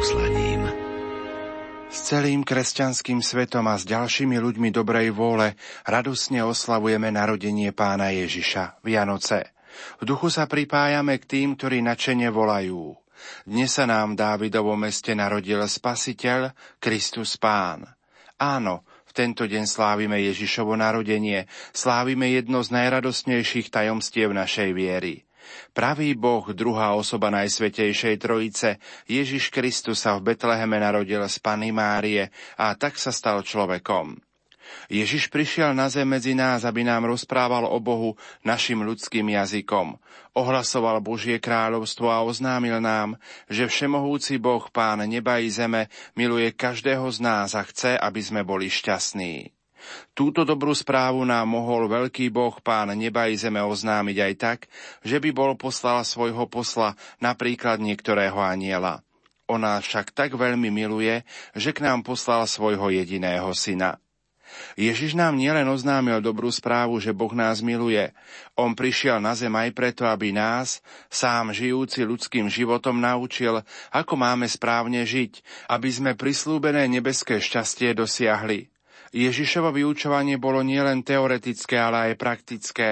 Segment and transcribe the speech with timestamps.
[0.00, 0.64] poslaním.
[1.92, 5.52] S celým kresťanským svetom a s ďalšími ľuďmi dobrej vôle
[5.84, 9.52] radosne oslavujeme narodenie pána Ježiša, Vianoce.
[10.00, 12.96] V duchu sa pripájame k tým, ktorí načene volajú.
[13.44, 17.84] Dnes sa nám v Dávidovom meste narodil Spasiteľ, Kristus Pán.
[18.40, 21.44] Áno, v tento deň slávime Ježišovo narodenie,
[21.76, 25.28] slávime jedno z najradostnejších tajomstiev našej viery.
[25.70, 32.28] Pravý Boh, druhá osoba Najsvetejšej Trojice, Ježiš Kristus sa v Betleheme narodil z Pany Márie
[32.58, 34.18] a tak sa stal človekom.
[34.86, 38.14] Ježiš prišiel na zem medzi nás, aby nám rozprával o Bohu
[38.46, 39.98] našim ľudským jazykom.
[40.34, 43.18] Ohlasoval Božie kráľovstvo a oznámil nám,
[43.50, 48.46] že všemohúci Boh, Pán neba i zeme, miluje každého z nás a chce, aby sme
[48.46, 49.50] boli šťastní.
[50.12, 54.58] Túto dobrú správu nám mohol veľký Boh Pán neba i zeme oznámiť aj tak,
[55.04, 59.00] že by bol poslal svojho posla, napríklad niektorého aniela.
[59.50, 61.26] On nás však tak veľmi miluje,
[61.58, 63.98] že k nám poslal svojho jediného syna.
[64.74, 68.10] Ježiš nám nielen oznámil dobrú správu, že Boh nás miluje.
[68.58, 73.62] On prišiel na zem aj preto, aby nás, sám žijúci ľudským životom, naučil,
[73.94, 78.70] ako máme správne žiť, aby sme prislúbené nebeské šťastie dosiahli.
[79.10, 82.90] Ježišovo vyučovanie bolo nielen teoretické, ale aj praktické.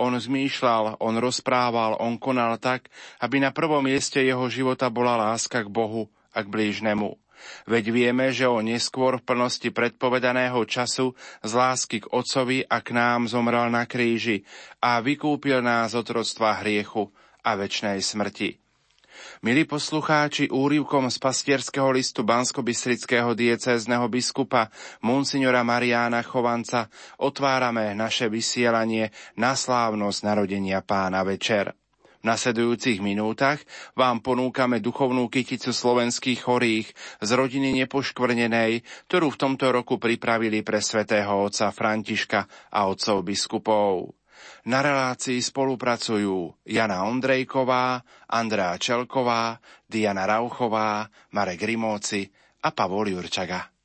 [0.00, 2.88] On zmýšľal, on rozprával, on konal tak,
[3.20, 7.20] aby na prvom mieste jeho života bola láska k Bohu a k blížnemu.
[7.68, 11.12] Veď vieme, že o neskôr v plnosti predpovedaného času
[11.44, 14.44] z lásky k Otcovi a k nám zomrel na kríži
[14.80, 17.12] a vykúpil nás od rodstva hriechu
[17.44, 18.69] a väčšnej smrti.
[19.40, 24.68] Milí poslucháči, úrivkom z pastierského listu Bansko-Bystrického diecézneho biskupa
[25.00, 29.08] Monsignora Mariána Chovanca otvárame naše vysielanie
[29.40, 31.72] na slávnosť narodenia pána večer.
[32.20, 33.64] V nasledujúcich minútach
[33.96, 36.92] vám ponúkame duchovnú kyticu slovenských chorých
[37.24, 42.44] z rodiny nepoškvrnenej, ktorú v tomto roku pripravili pre svätého otca Františka
[42.76, 44.19] a otcov biskupov.
[44.68, 49.56] Na relácii spolupracujú Jana Ondrejková, Andrea Čelková,
[49.88, 52.28] Diana Rauchová, Marek Rimóci
[52.62, 53.79] a Pavol Jurčaga.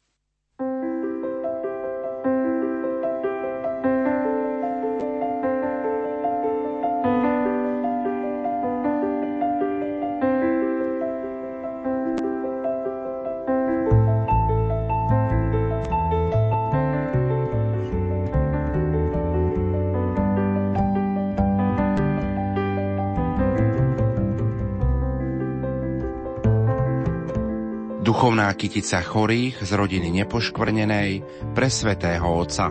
[28.46, 31.26] Duchovná kytica chorých z rodiny nepoškvrnenej
[31.58, 32.70] pre svätého Otca.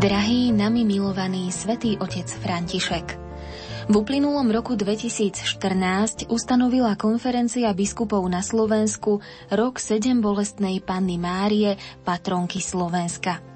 [0.00, 3.20] Drahý, nami milovaný svätý Otec František,
[3.92, 9.20] v uplynulom roku 2014 ustanovila konferencia biskupov na Slovensku
[9.52, 13.53] rok 7 bolestnej Panny Márie, patronky Slovenska.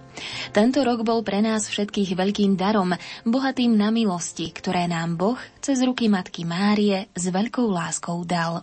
[0.53, 5.81] Tento rok bol pre nás všetkých veľkým darom, bohatým na milosti, ktoré nám Boh cez
[5.83, 8.63] ruky Matky Márie s veľkou láskou dal.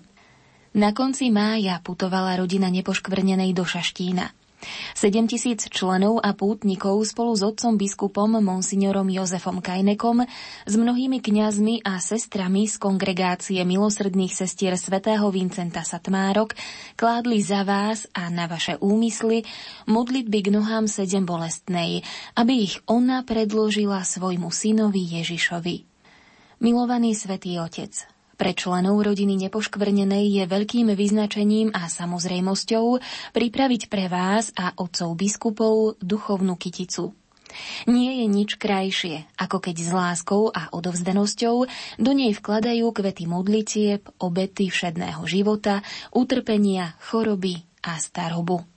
[0.75, 4.44] Na konci mája putovala rodina nepoškvrnenej do Šaštína.
[4.97, 10.25] 7 tisíc členov a pútnikov spolu s otcom biskupom monsignorom Jozefom Kajnekom,
[10.65, 16.57] s mnohými kňazmi a sestrami z kongregácie milosrdných sestier svätého Vincenta Satmárok
[16.97, 19.45] kládli za vás a na vaše úmysly
[19.85, 22.01] modlitby k nohám sedem bolestnej,
[22.33, 25.75] aby ich ona predložila svojmu synovi Ježišovi.
[26.63, 32.85] Milovaný svätý Otec, pre členov rodiny nepoškvrnenej je veľkým vyznačením a samozrejmosťou
[33.31, 37.15] pripraviť pre vás a otcov biskupov duchovnú kyticu.
[37.87, 41.55] Nie je nič krajšie, ako keď s láskou a odovzdanosťou
[41.97, 45.79] do nej vkladajú kvety modlitieb, obety všedného života,
[46.11, 48.74] utrpenia, choroby a starobu.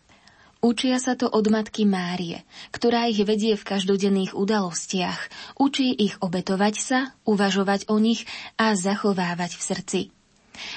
[0.59, 2.43] Učia sa to od matky Márie,
[2.75, 5.55] ktorá ich vedie v každodenných udalostiach.
[5.55, 8.27] Učí ich obetovať sa, uvažovať o nich
[8.59, 10.01] a zachovávať v srdci.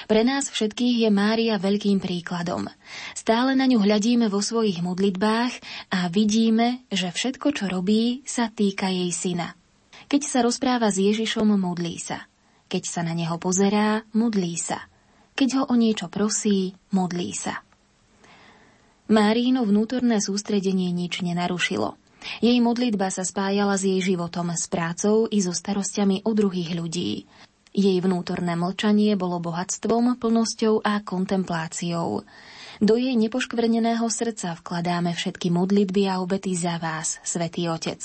[0.06, 2.70] Pre nás všetkých je Mária veľkým príkladom.
[3.18, 5.54] Stále na ňu hľadíme vo svojich modlitbách
[5.90, 9.58] a vidíme, že všetko, čo robí, sa týka jej syna.
[10.06, 12.30] Keď sa rozpráva s Ježišom, modlí sa.
[12.70, 14.86] Keď sa na neho pozerá, modlí sa.
[15.34, 17.66] Keď ho o niečo prosí, modlí sa.
[19.12, 22.00] Márino vnútorné sústredenie nič nenarušilo.
[22.40, 27.28] Jej modlitba sa spájala s jej životom, s prácou i so starostiami o druhých ľudí.
[27.76, 32.24] Jej vnútorné mlčanie bolo bohatstvom, plnosťou a kontempláciou.
[32.80, 38.00] Do jej nepoškvrneného srdca vkladáme všetky modlitby a obety za vás, Svetý Otec.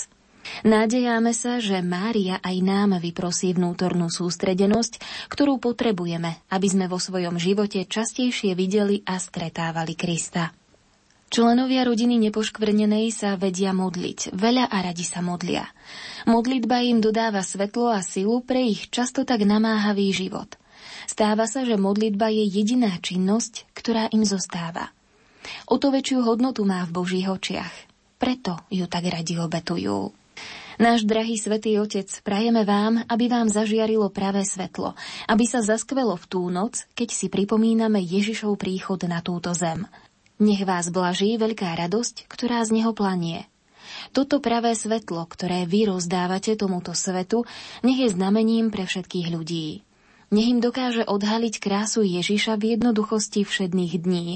[0.68, 5.00] Nádejáme sa, že Mária aj nám vyprosí vnútornú sústredenosť,
[5.32, 10.57] ktorú potrebujeme, aby sme vo svojom živote častejšie videli a stretávali Krista.
[11.28, 15.68] Členovia rodiny nepoškvrnenej sa vedia modliť, veľa a radi sa modlia.
[16.24, 20.56] Modlitba im dodáva svetlo a silu pre ich často tak namáhavý život.
[21.04, 24.88] Stáva sa, že modlitba je jediná činnosť, ktorá im zostáva.
[25.68, 27.76] O to väčšiu hodnotu má v Božích očiach.
[28.16, 30.16] Preto ju tak radi obetujú.
[30.80, 34.94] Náš drahý svätý Otec, prajeme vám, aby vám zažiarilo pravé svetlo,
[35.28, 39.84] aby sa zaskvelo v tú noc, keď si pripomíname Ježišov príchod na túto zem–
[40.38, 43.46] nech vás blaží veľká radosť, ktorá z neho planie.
[44.14, 47.44] Toto pravé svetlo, ktoré vy rozdávate tomuto svetu,
[47.82, 49.82] nech je znamením pre všetkých ľudí.
[50.28, 54.26] Nech im dokáže odhaliť krásu Ježiša v jednoduchosti všedných dní,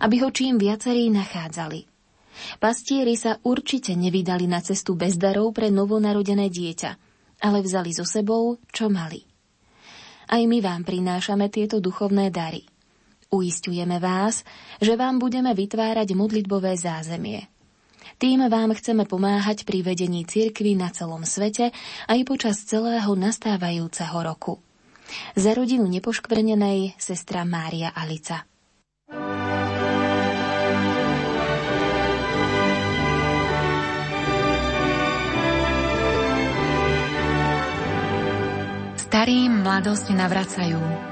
[0.00, 1.84] aby ho čím viacerí nachádzali.
[2.56, 6.90] Pastieri sa určite nevydali na cestu bez darov pre novonarodené dieťa,
[7.44, 9.20] ale vzali so sebou, čo mali.
[10.32, 12.71] Aj my vám prinášame tieto duchovné dary.
[13.32, 14.44] Uistujeme vás,
[14.76, 17.48] že vám budeme vytvárať modlitbové zázemie.
[18.20, 21.72] Tým vám chceme pomáhať pri vedení cirkvy na celom svete
[22.12, 24.60] aj počas celého nastávajúceho roku.
[25.32, 28.44] Za rodinu nepoškvrnenej sestra Mária Alica.
[39.00, 41.11] Starým mladosť navracajú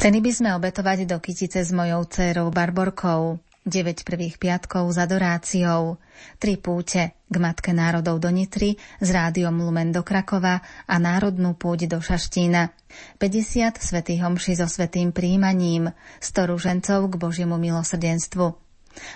[0.00, 3.36] Chceli by sme obetovať do kytice s mojou dcerou Barborkou.
[3.68, 6.00] 9 prvých piatkov s adoráciou,
[6.40, 11.84] 3 púte k Matke národov do Nitry, z rádiom Lumen do Krakova a národnú púť
[11.84, 12.72] do Šaštína,
[13.20, 15.92] 50 svätých homší so svetým príjmaním,
[16.24, 18.69] 100 ružencov k Božiemu milosrdenstvu.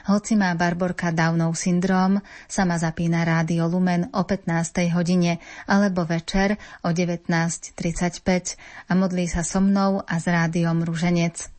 [0.06, 4.94] Hoci má Barborka Downov syndrom, sama zapína rádio Lumen o 15.
[4.94, 7.74] hodine alebo večer o 19.35
[8.88, 11.50] a modlí sa so mnou a s rádiom Ruženec.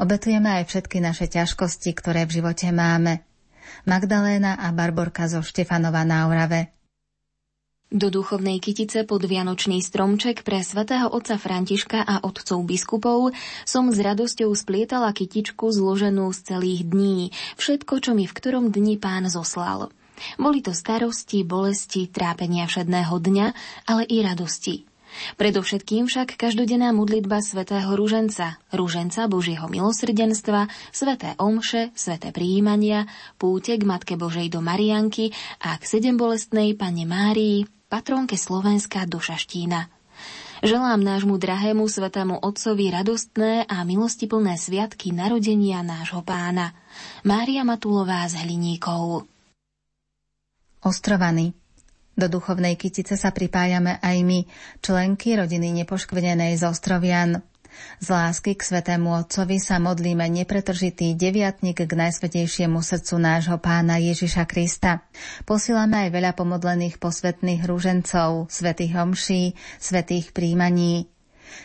[0.00, 3.24] Obetujeme aj všetky naše ťažkosti, ktoré v živote máme.
[3.84, 6.79] Magdaléna a Barborka zo Štefanova na Orave.
[7.90, 13.34] Do duchovnej kytice pod Vianočný stromček pre svätého otca Františka a otcov biskupov
[13.66, 18.94] som s radosťou splietala kytičku zloženú z celých dní, všetko, čo mi v ktorom dni
[18.94, 19.90] pán zoslal.
[20.38, 23.46] Boli to starosti, bolesti, trápenia všedného dňa,
[23.90, 24.86] ale i radosti.
[25.34, 33.82] Predovšetkým však každodenná modlitba svätého Rúženca, Rúženca Božieho milosrdenstva, sväté omše, sväté prijímania, púte k
[33.82, 39.90] Matke Božej do Marianky a k sedembolestnej Pane Márii, patronke Slovenska do Šaštína.
[40.62, 46.70] Želám nášmu drahému svetému Otcovi radostné a milostiplné sviatky narodenia nášho pána.
[47.26, 49.26] Mária Matulová z Hliníkov.
[50.86, 51.50] Ostrovany
[52.14, 54.44] do duchovnej kytice sa pripájame aj my,
[54.84, 57.40] členky rodiny nepoškvrnenej z Ostrovian.
[58.00, 64.44] Z lásky k svetému Otcovi sa modlíme nepretržitý deviatnik k najsvetejšiemu srdcu nášho pána Ježiša
[64.44, 65.06] Krista.
[65.48, 69.42] Posílame aj veľa pomodlených posvetných rúžencov, svetých homší,
[69.78, 71.08] svetých príjmaní.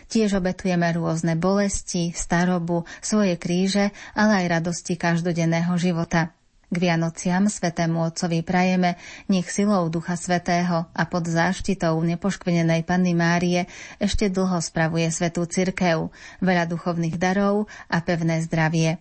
[0.09, 6.33] Tiež obetujeme rôzne bolesti, starobu, svoje kríže, ale aj radosti každodenného života.
[6.69, 8.97] K Vianociam Svetému Otcovi prajeme,
[9.29, 13.69] nech silou Ducha Svetého a pod záštitou nepoškvenenej Panny Márie
[14.01, 16.09] ešte dlho spravuje Svetú Cirkev,
[16.41, 18.97] veľa duchovných darov a pevné zdravie.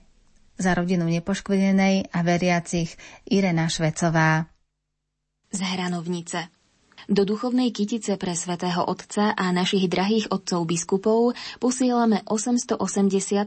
[0.55, 2.95] Za rodinu nepoškvenenej a veriacich
[3.27, 4.47] Irena Švecová.
[5.51, 6.64] Z Hranovnice
[7.09, 12.79] do duchovnej kytice pre svätého Otca a našich drahých otcov biskupov posielame 880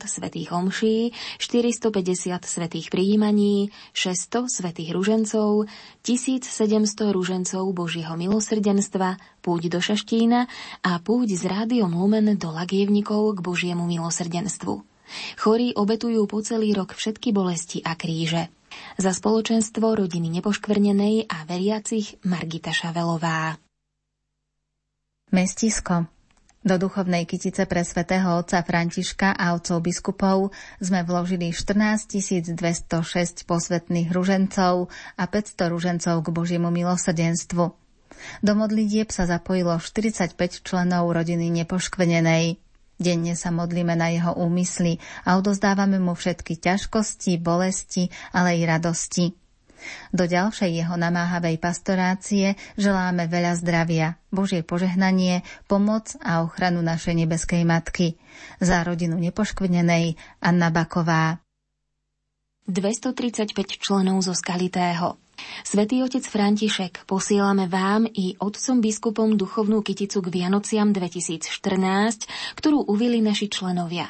[0.06, 5.66] svätých homší, 450 svätých prijímaní, 600 svätých ružencov,
[6.04, 10.50] 1700 ružencov Božieho milosrdenstva, púť do Šaštína
[10.84, 14.84] a púť z rádiom Lumen do Lagievnikov k Božiemu milosrdenstvu.
[15.40, 18.57] Chorí obetujú po celý rok všetky bolesti a kríže.
[18.98, 23.58] Za spoločenstvo rodiny nepoškvrnenej a veriacich Margita Šavelová.
[25.30, 26.08] Mestisko
[26.68, 30.52] do duchovnej kytice pre svätého otca Františka a otcov biskupov
[30.84, 32.20] sme vložili 14
[32.60, 37.72] 206 posvetných ružencov a 500 ružencov k Božiemu milosrdenstvu.
[38.44, 42.60] Do modlitieb sa zapojilo 45 členov rodiny nepoškvenenej.
[42.98, 49.38] Denne sa modlíme na jeho úmysly a odozdávame mu všetky ťažkosti, bolesti, ale i radosti.
[50.10, 57.62] Do ďalšej jeho namáhavej pastorácie želáme veľa zdravia, Božie požehnanie, pomoc a ochranu našej nebeskej
[57.62, 58.18] matky.
[58.58, 61.38] Za rodinu nepoškvrnenej Anna Baková.
[62.68, 65.27] 235 členov zo Skalitého.
[65.62, 73.22] Svetý otec František, posielame vám i otcom biskupom duchovnú kyticu k Vianociam 2014, ktorú uvili
[73.22, 74.10] naši členovia.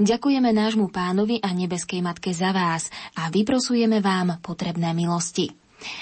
[0.00, 5.52] Ďakujeme nášmu pánovi a nebeskej matke za vás a vyprosujeme vám potrebné milosti.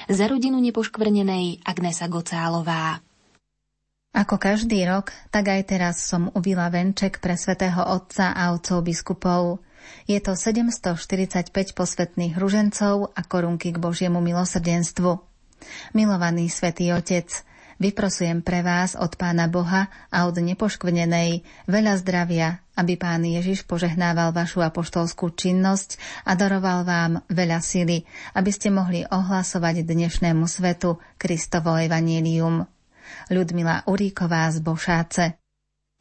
[0.06, 3.02] Za rodinu nepoškvrnenej Agnesa Gocálová.
[4.14, 9.58] Ako každý rok, tak aj teraz som uvila venček pre svätého Otca a otcov biskupov.
[10.04, 15.20] Je to 745 posvetných ružencov a korunky k Božiemu milosrdenstvu.
[15.96, 17.30] Milovaný svätý Otec,
[17.80, 24.34] vyprosujem pre vás od Pána Boha a od nepoškvrnenej veľa zdravia, aby Pán Ježiš požehnával
[24.34, 31.78] vašu apoštolskú činnosť a daroval vám veľa sily, aby ste mohli ohlasovať dnešnému svetu Kristovo
[31.78, 32.66] evanílium.
[33.28, 35.43] Ľudmila Uríková z Bošáce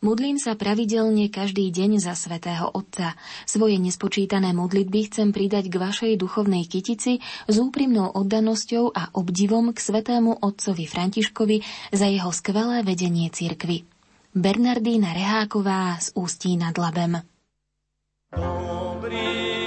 [0.03, 3.15] Modlím sa pravidelne každý deň za svätého Otca.
[3.47, 9.79] Svoje nespočítané modlitby chcem pridať k vašej duchovnej kytici s úprimnou oddanosťou a obdivom k
[9.79, 11.63] svätému Otcovi Františkovi
[11.95, 13.87] za jeho skvelé vedenie cirkvy.
[14.35, 17.23] Bernardína Reháková z Ústí nad Labem.
[18.35, 19.63] Dobrý.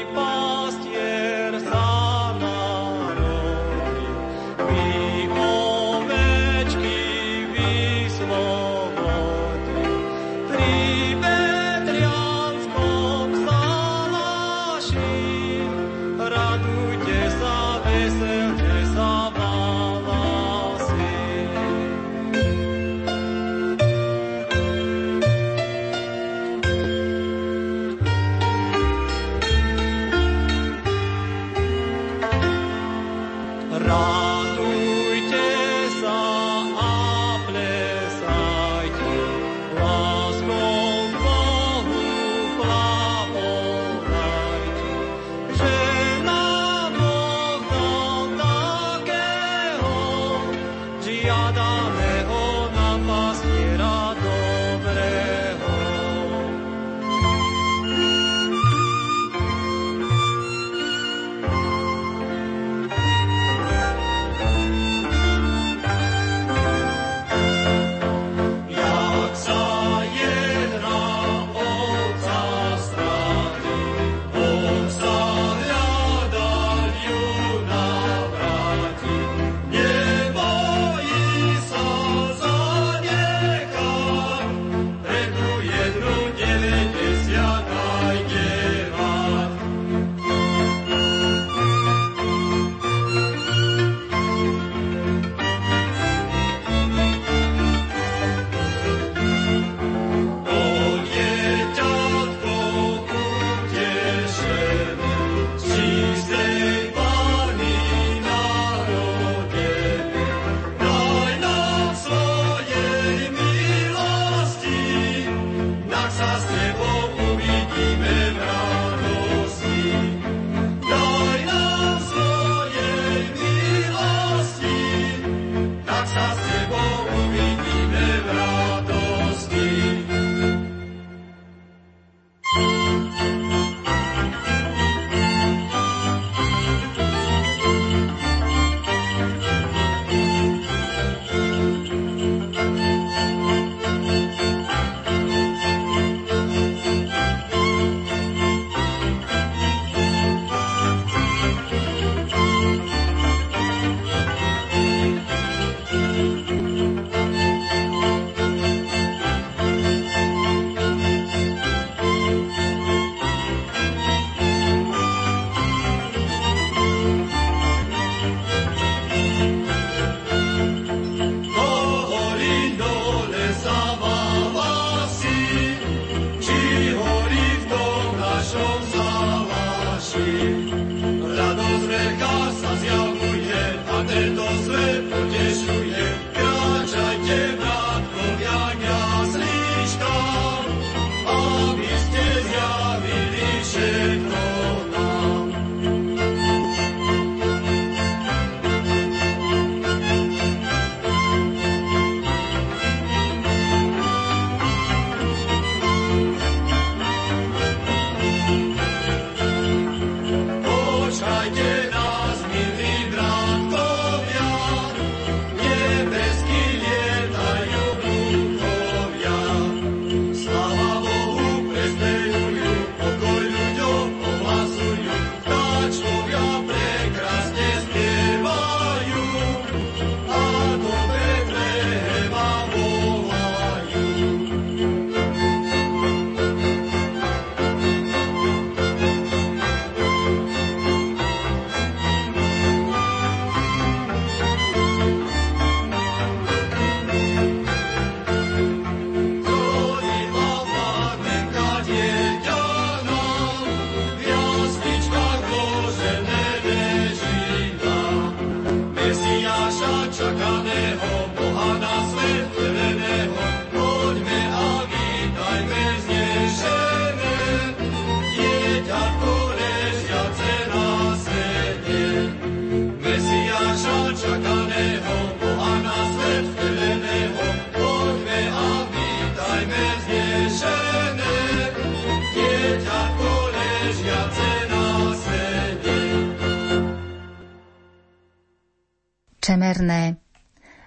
[289.77, 290.17] Čemerné.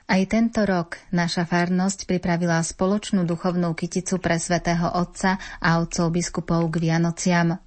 [0.10, 6.65] Aj tento rok naša farnosť pripravila spoločnú duchovnú kyticu pre svätého Otca a otcov biskupov
[6.73, 7.62] k Vianociam.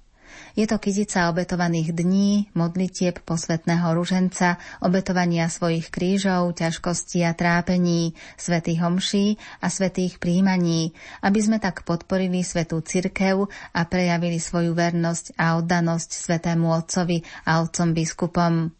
[0.59, 8.83] Je to kytica obetovaných dní, modlitieb posvetného ruženca, obetovania svojich krížov, ťažkostí a trápení, svätých
[8.83, 10.91] homší a svätých príjmaní,
[11.23, 17.63] aby sme tak podporili svetú cirkev a prejavili svoju vernosť a oddanosť svetému Otcovi a
[17.63, 18.75] Otcom biskupom.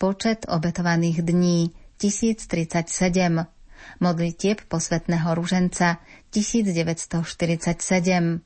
[0.00, 3.46] Počet obetovaných dní 1037,
[4.02, 6.02] modlitieb posvetného ruženca
[6.34, 8.42] 1947,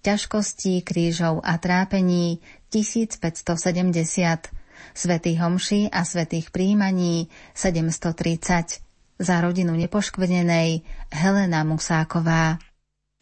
[0.00, 2.40] ťažkostí, krížov a trápení
[2.72, 4.48] 1570,
[4.96, 8.84] svätých homší a svätých príjmaní 730,
[9.18, 12.58] za rodinu nepoškvrnenej Helena Musáková.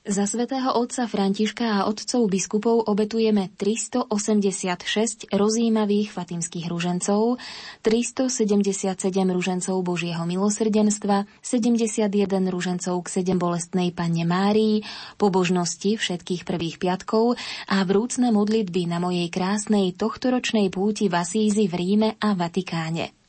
[0.03, 7.39] Za svätého otca Františka a otcov biskupov obetujeme 386 rozjímavých fatimských ružencov,
[7.87, 8.99] 377
[9.31, 12.11] ružencov Božieho milosrdenstva, 71
[12.51, 14.83] ružencov k sedem bolestnej Panne Márii,
[15.23, 17.39] pobožnosti všetkých prvých piatkov
[17.71, 23.22] a vrúcne modlitby na mojej krásnej tohtoročnej púti v Asízi v Ríme a Vatikáne.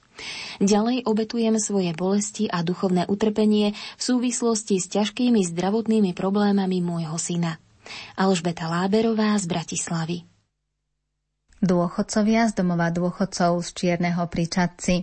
[0.61, 7.57] Ďalej obetujem svoje bolesti a duchovné utrpenie v súvislosti s ťažkými zdravotnými problémami môjho syna.
[8.15, 10.17] Alžbeta Láberová z Bratislavy.
[11.63, 14.95] Dôchodcovia z domova dôchodcov z Čierneho pri Čadci.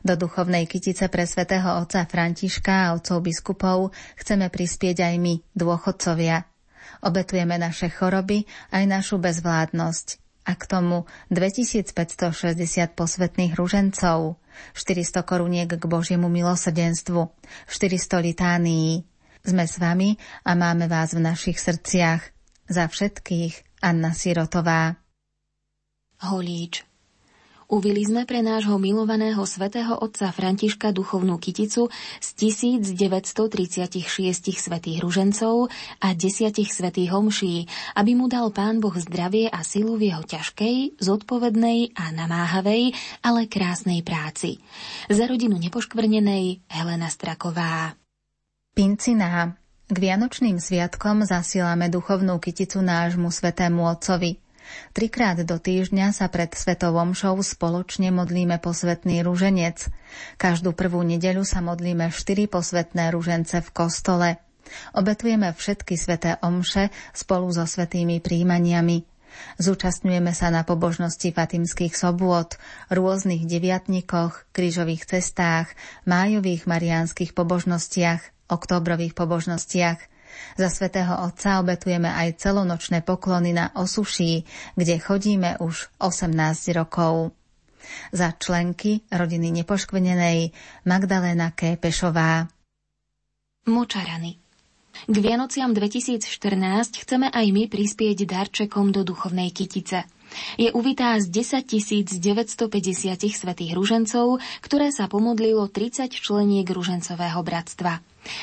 [0.00, 6.44] Do duchovnej kytice pre svätého otca Františka a otcov biskupov chceme prispieť aj my, dôchodcovia.
[7.04, 12.30] Obetujeme naše choroby aj našu bezvládnosť a k tomu 2560
[12.92, 14.36] posvetných ružencov,
[14.76, 17.32] 400 koruniek k Božiemu milosrdenstvu,
[17.66, 19.08] 400 litánií.
[19.44, 22.32] Sme s vami a máme vás v našich srdciach.
[22.64, 24.96] Za všetkých Anna Sirotová.
[26.24, 26.93] Holíč
[27.74, 31.90] Uvili sme pre nášho milovaného svätého otca Františka duchovnú kyticu
[32.22, 33.50] z 1936
[34.54, 37.66] svetých ružencov a desiatich svetých homší,
[37.98, 42.94] aby mu dal Pán Boh zdravie a silu v jeho ťažkej, zodpovednej a namáhavej,
[43.26, 44.62] ale krásnej práci.
[45.10, 47.98] Za rodinu nepoškvrnenej Helena Straková.
[48.70, 49.58] Pinciná.
[49.90, 54.38] K Vianočným sviatkom zasielame duchovnú kyticu nášmu svetému otcovi–
[54.94, 59.90] Trikrát do týždňa sa pred Svetovom šou spoločne modlíme posvetný rúženec.
[60.38, 64.28] Každú prvú nedeľu sa modlíme štyri posvetné rúžence v kostole.
[64.96, 69.04] Obetujeme všetky sveté omše spolu so svetými príjmaniami.
[69.58, 72.54] Zúčastňujeme sa na pobožnosti fatimských sobôd,
[72.86, 75.74] rôznych deviatnikoch, krížových cestách,
[76.06, 79.98] májových mariánskych pobožnostiach, oktobrových pobožnostiach–
[80.54, 84.44] za svätého Otca obetujeme aj celonočné poklony na Osuší,
[84.78, 86.34] kde chodíme už 18
[86.76, 87.36] rokov.
[88.16, 90.56] Za členky rodiny nepoškvenenej
[90.88, 92.48] Magdalena Képešová.
[93.68, 94.44] Močarany
[95.04, 100.06] k Vianociam 2014 chceme aj my prispieť darčekom do duchovnej kytice.
[100.56, 101.66] Je uvitá z 10
[102.18, 108.00] 950 svetých ružencov, ktoré sa pomodlilo 30 členiek ružencového bratstva.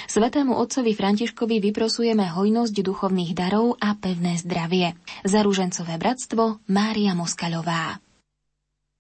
[0.08, 4.94] Svetému otcovi Františkovi vyprosujeme hojnosť duchovných darov a pevné zdravie.
[5.26, 7.98] Za rúžencové bratstvo Mária Moskaľová.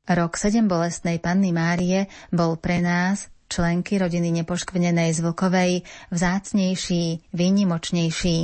[0.09, 5.71] Rok sedem bolestnej panny Márie bol pre nás, členky rodiny nepoškvrnenej z Vlkovej,
[6.09, 8.37] vzácnejší, výnimočnejší.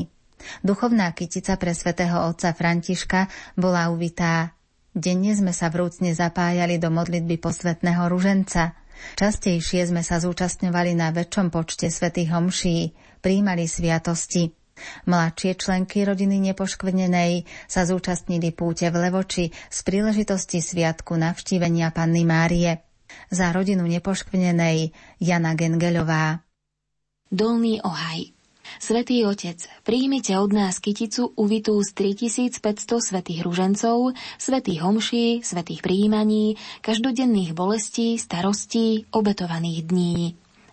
[0.61, 3.25] Duchovná kytica pre svätého otca Františka
[3.57, 4.53] bola uvitá.
[4.93, 8.73] Denne sme sa vrúcne zapájali do modlitby posvetného ruženca–
[9.17, 14.53] Častejšie sme sa zúčastňovali na väčšom počte svätých homší, príjmali sviatosti.
[15.09, 22.85] Mladšie členky rodiny nepoškvrnenej sa zúčastnili púte v Levoči z príležitosti sviatku navštívenia Panny Márie.
[23.33, 26.45] Za rodinu nepoškvrnenej Jana Gengeľová.
[27.33, 28.36] Dolný Ohaj
[28.77, 36.55] Svetý Otec, príjmite od nás kyticu uvitú z 3500 svetých ružencov, svetých homší, svetých príjmaní,
[36.85, 40.19] každodenných bolestí, starostí, obetovaných dní.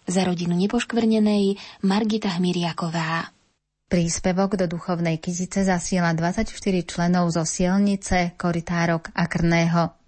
[0.05, 3.33] Za rodinu nepoškvrnenej Margita Hmiriaková.
[3.89, 6.51] Príspevok do duchovnej kytice zasiela 24
[6.85, 10.04] členov zo Sielnice, Koritárok a Krného.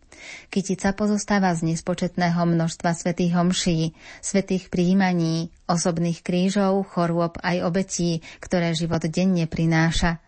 [0.48, 3.78] Kytica pozostáva z nespočetného množstva svetých homší,
[4.24, 10.22] svetých príjmaní, osobných krížov, chorôb aj obetí, ktoré život denne prináša.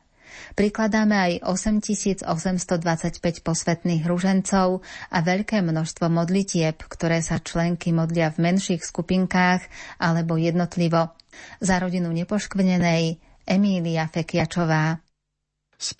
[0.55, 2.27] Prikladáme aj 8825
[3.47, 9.63] posvetných ružencov a veľké množstvo modlitieb, ktoré sa členky modlia v menších skupinkách
[10.03, 11.15] alebo jednotlivo.
[11.63, 14.99] Za rodinu nepoškvrnenej Emília Fekiačová.
[15.79, 15.95] Z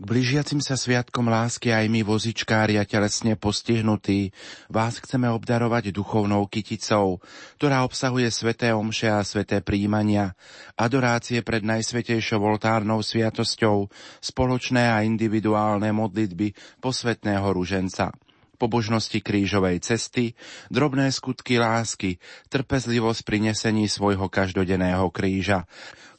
[0.00, 4.32] K blížiacim sa sviatkom lásky aj my vozičkári a telesne postihnutí
[4.72, 7.20] vás chceme obdarovať duchovnou kyticou,
[7.60, 10.32] ktorá obsahuje sveté omše a sveté príjmania,
[10.80, 13.92] adorácie pred najsvetejšou oltárnou sviatosťou,
[14.24, 18.16] spoločné a individuálne modlitby posvetného ruženca
[18.60, 20.36] pobožnosti krížovej cesty,
[20.68, 22.20] drobné skutky lásky,
[22.52, 25.64] trpezlivosť pri nesení svojho každodenného kríža,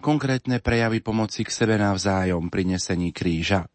[0.01, 3.69] konkrétne prejavy pomoci k sebe navzájom pri nesení kríža.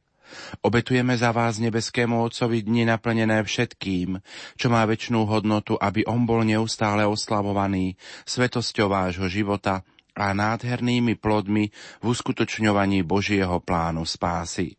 [0.60, 4.18] Obetujeme za vás nebeskému Otcovi dni naplnené všetkým,
[4.58, 7.94] čo má väčšnú hodnotu, aby On bol neustále oslavovaný
[8.26, 9.86] svetosťou vášho života
[10.16, 11.70] a nádhernými plodmi
[12.02, 14.74] v uskutočňovaní Božieho plánu spásy.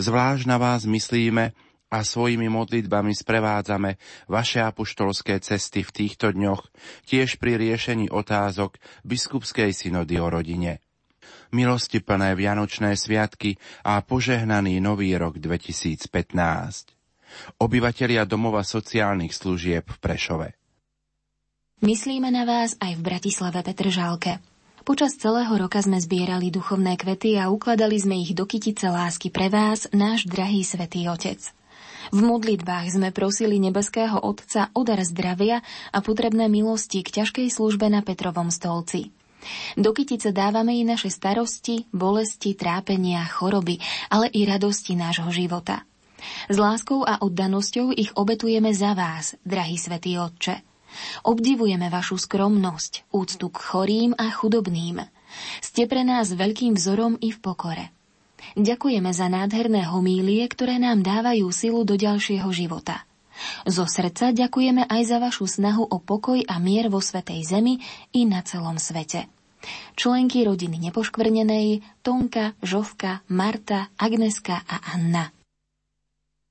[0.00, 1.52] Zvlášť na vás myslíme,
[1.88, 3.96] a svojimi modlitbami sprevádzame
[4.28, 6.68] vaše apoštolské cesty v týchto dňoch,
[7.08, 8.76] tiež pri riešení otázok
[9.08, 10.84] biskupskej synody o rodine.
[11.48, 16.12] Milosti plné Vianočné sviatky a požehnaný nový rok 2015.
[17.60, 20.48] Obyvatelia domova sociálnych služieb v Prešove.
[21.80, 24.42] Myslíme na vás aj v Bratislave Petržálke.
[24.84, 29.52] Počas celého roka sme zbierali duchovné kvety a ukladali sme ich do kytice lásky pre
[29.52, 31.57] vás, náš drahý svätý Otec.
[32.08, 35.60] V modlitbách sme prosili nebeského Otca o dar zdravia
[35.92, 39.12] a potrebné milosti k ťažkej službe na Petrovom stolci.
[39.78, 43.78] Do kytice dávame i naše starosti, bolesti, trápenia, choroby,
[44.10, 45.86] ale i radosti nášho života.
[46.50, 50.66] S láskou a oddanosťou ich obetujeme za vás, drahý svätý Otče.
[51.22, 55.04] Obdivujeme vašu skromnosť, úctu k chorým a chudobným.
[55.60, 57.97] Ste pre nás veľkým vzorom i v pokore.
[58.58, 63.08] Ďakujeme za nádherné homílie, ktoré nám dávajú silu do ďalšieho života.
[63.66, 67.78] Zo srdca ďakujeme aj za vašu snahu o pokoj a mier vo Svetej Zemi
[68.10, 69.30] i na celom svete.
[69.98, 75.37] Členky rodiny nepoškvrnenej Tonka, Žovka, Marta, Agneska a Anna.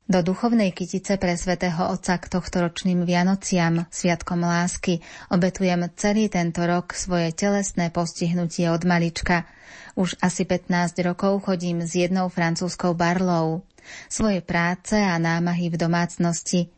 [0.07, 6.95] Do duchovnej kytice pre svätého Otca k tohtoročným Vianociam, Sviatkom lásky, obetujem celý tento rok
[6.95, 9.43] svoje telesné postihnutie od malička–
[9.97, 13.65] už asi 15 rokov chodím s jednou francúzskou barlou.
[14.05, 16.69] Svoje práce a námahy v domácnosti.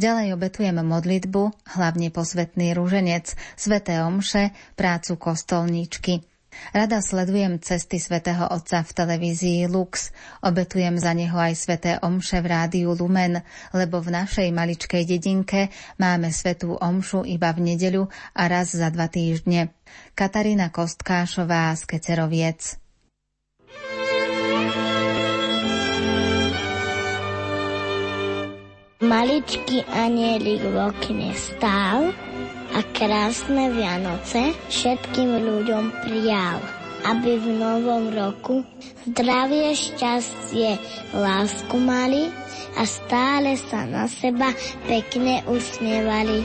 [0.00, 1.42] Ďalej obetujem modlitbu,
[1.76, 6.24] hlavne posvetný rúženec, sveté omše, prácu kostolníčky.
[6.74, 10.10] Rada sledujem cesty svätého Otca v televízii Lux.
[10.42, 16.34] Obetujem za neho aj sveté omše v rádiu Lumen, lebo v našej maličkej dedinke máme
[16.34, 19.74] svetú omšu iba v nedeľu a raz za dva týždne.
[20.14, 22.84] Katarína Kostkášová z Keceroviec.
[29.04, 32.08] Maličký anielik v okne stál
[32.74, 36.58] a krásne Vianoce všetkým ľuďom prijal,
[37.06, 38.66] aby v novom roku
[39.06, 40.82] zdravie, šťastie,
[41.14, 42.34] lásku mali
[42.74, 44.50] a stále sa na seba
[44.90, 46.42] pekne usmievali.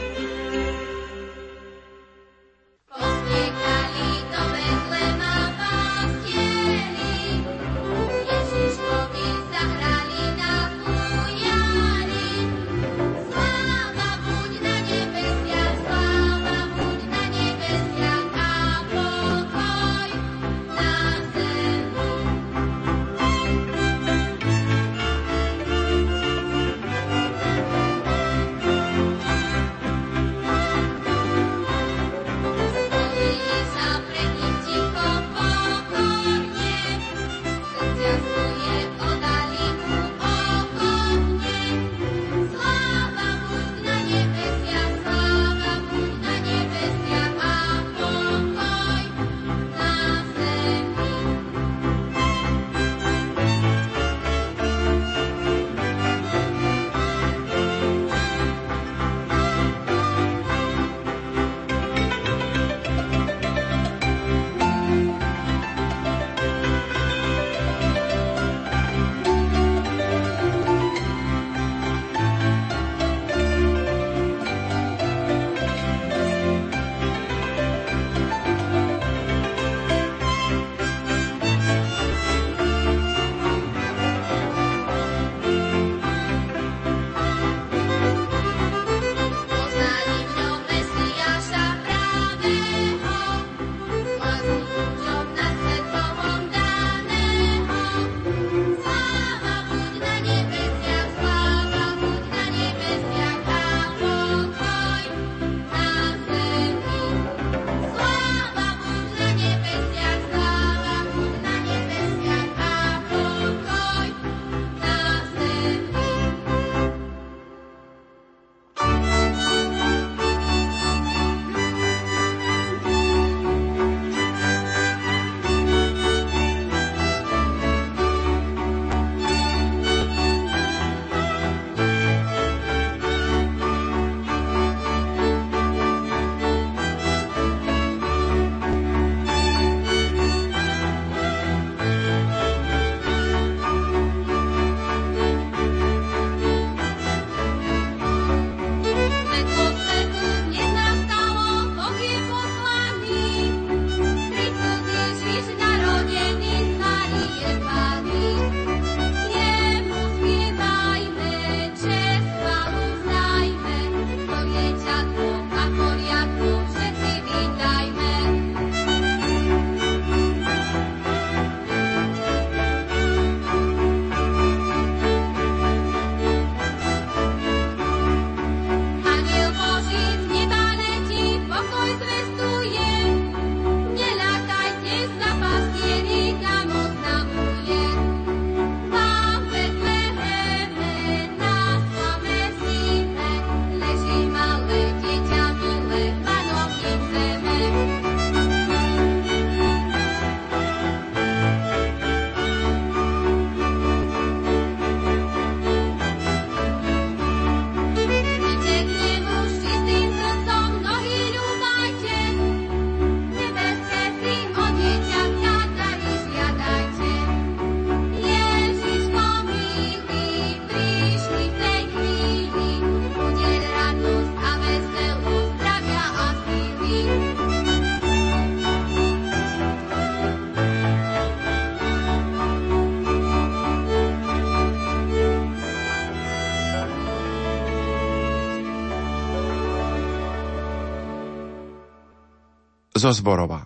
[243.00, 243.64] Zo Zborova.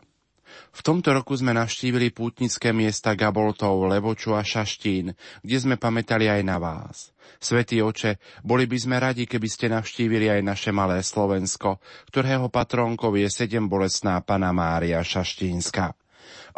[0.77, 5.09] V tomto roku sme navštívili pútnické miesta Gaboltov, Levoču a Šaštín,
[5.41, 7.09] kde sme pamätali aj na vás.
[7.41, 11.81] Svetý oče, boli by sme radi, keby ste navštívili aj naše malé Slovensko,
[12.13, 15.97] ktorého patrónkou je sedem bolesná Pana Mária Šaštínska.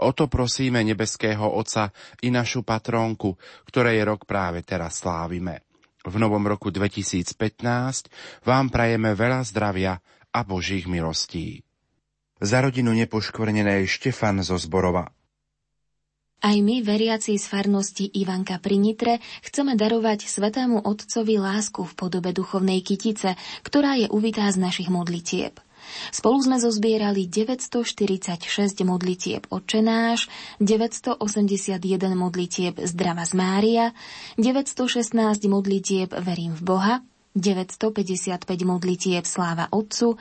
[0.04, 3.40] O to prosíme nebeského Otca i našu patrónku,
[3.72, 5.64] ktoré je rok práve teraz slávime.
[6.04, 7.40] V novom roku 2015
[8.44, 9.96] vám prajeme veľa zdravia
[10.36, 11.64] a Božích milostí
[12.39, 15.12] za rodinu nepoškvrnenej Štefan zo Zborova.
[16.45, 22.36] Aj my, veriaci z farnosti Ivanka pri Nitre, chceme darovať Svetému Otcovi lásku v podobe
[22.36, 23.34] duchovnej kytice,
[23.66, 25.57] ktorá je uvitá z našich modlitieb.
[26.14, 28.41] Spolu sme zozbierali 946
[28.86, 30.28] modlitieb Očenáš,
[30.62, 31.82] 981
[32.14, 33.86] modlitieb Zdrava z Mária,
[34.38, 35.14] 916
[35.49, 36.95] modlitieb Verím v Boha,
[37.36, 40.16] 955 modlitieb Sláva Otcu,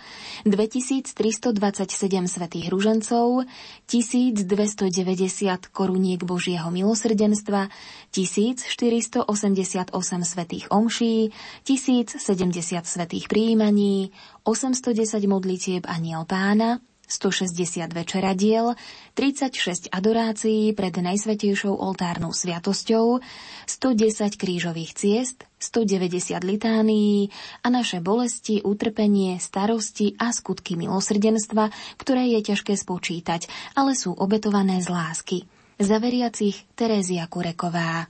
[0.45, 3.47] 2327 svetých ružencov,
[3.87, 7.69] 1290 koruniek Božieho milosrdenstva,
[8.11, 11.31] 1488 svetých omší,
[11.62, 14.11] 1070 svetých príjmaní,
[14.43, 18.74] 810 modlitieb Aniel Pána, 160 večeradiel,
[19.14, 23.22] 36 adorácií pred Najsvetejšou oltárnou sviatosťou,
[23.68, 27.32] 110 krížových ciest, 190 litánií
[27.64, 33.48] a naše bolesti, utrpenie, starosti a skutky milosrdenstva, ktoré je ťažké spočítať,
[33.78, 35.38] ale sú obetované z lásky.
[35.80, 38.07] Za veriacich Terézia Kureková.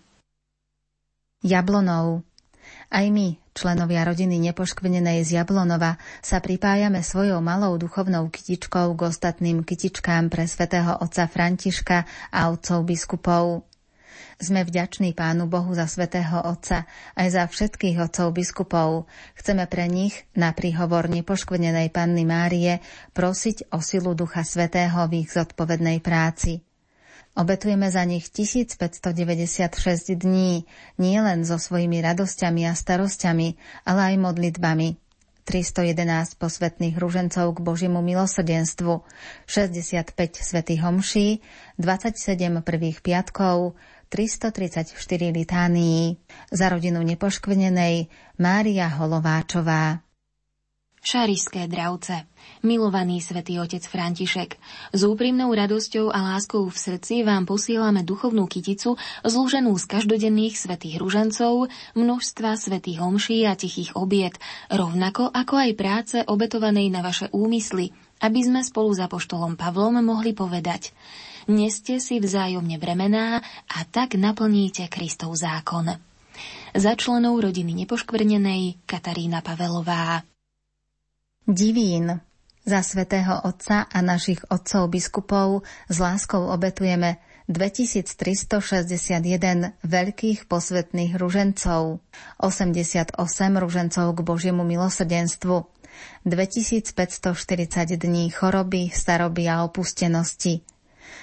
[1.45, 2.25] Jablonov
[2.89, 9.63] aj my, členovia rodiny nepoškvrnenej z Jablonova, sa pripájame svojou malou duchovnou kytičkou k ostatným
[9.63, 13.65] kytičkám pre svätého otca Františka a otcov biskupov.
[14.35, 19.07] Sme vďační Pánu Bohu za svätého Otca aj za všetkých otcov biskupov.
[19.39, 22.83] Chceme pre nich na príhovor nepoškvrnenej Panny Márie
[23.15, 26.74] prosiť o silu Ducha Svetého v ich zodpovednej práci.
[27.35, 30.63] Obetujeme za nich 1596 dní,
[31.03, 34.95] nie len so svojimi radosťami a starosťami, ale aj modlitbami.
[35.45, 39.03] 311 posvetných ružencov k Božiemu milosrdenstvu,
[39.51, 41.43] 65 svätých homší,
[41.77, 43.75] 27 prvých piatkov,
[44.15, 44.95] 334
[45.35, 46.23] litánií.
[46.55, 50.04] Za rodinu nepoškvrnenej Mária Holováčová.
[51.05, 52.25] Šarišské dravce.
[52.65, 54.57] Milovaný svätý otec František,
[54.97, 60.97] s úprimnou radosťou a láskou v srdci vám posielame duchovnú kyticu zlúženú z každodenných svätých
[60.97, 64.41] ružencov, množstva svätých homší a tichých obiet,
[64.73, 67.93] rovnako ako aj práce obetovanej na vaše úmysly,
[68.25, 70.97] aby sme spolu za poštolom Pavlom mohli povedať
[71.53, 75.93] Neste si vzájomne bremená a tak naplníte Kristov zákon.
[76.73, 80.34] Za členov rodiny nepoškvrnenej Katarína Pavelová.
[81.45, 82.25] Divín.
[82.65, 85.61] Za svätého Otca a našich otcov biskupov
[85.93, 87.21] s láskou obetujeme
[87.53, 92.01] 2361 veľkých posvetných ružencov,
[92.41, 93.13] 88
[93.61, 95.69] ružencov k Božiemu milosrdenstvu,
[96.25, 96.97] 2540
[98.01, 100.65] dní choroby, staroby a opustenosti.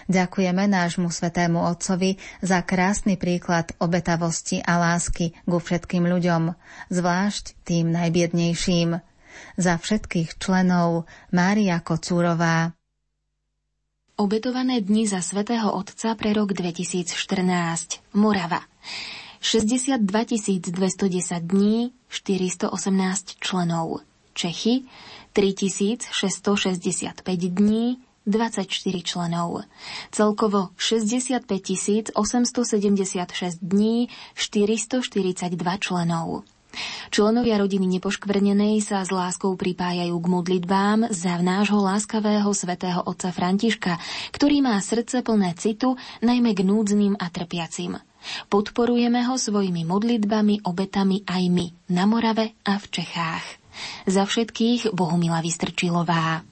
[0.06, 6.54] Ďakujeme nášmu svetému Otcovi za krásny príklad obetavosti a lásky ku všetkým ľuďom,
[6.94, 9.02] zvlášť tým najbiednejším–
[9.58, 12.74] za všetkých členov Mária Kocúrová.
[14.22, 18.02] Obetované dni za svätého Otca pre rok 2014.
[18.14, 18.62] Morava.
[19.42, 19.98] 62
[20.70, 24.06] 210 dní, 418 členov.
[24.34, 24.86] Čechy
[25.34, 29.66] 3665 dní, 24 členov.
[30.12, 36.44] Celkovo 65 876 dní, 442 členov.
[37.12, 44.00] Členovia rodiny nepoškvrnenej sa s láskou pripájajú k modlitbám za nášho láskavého svätého otca Františka,
[44.32, 48.00] ktorý má srdce plné citu, najmä k núdznym a trpiacim.
[48.48, 53.46] Podporujeme ho svojimi modlitbami, obetami aj my na Morave a v Čechách.
[54.06, 56.46] Za všetkých Bohumila Vystrčilová.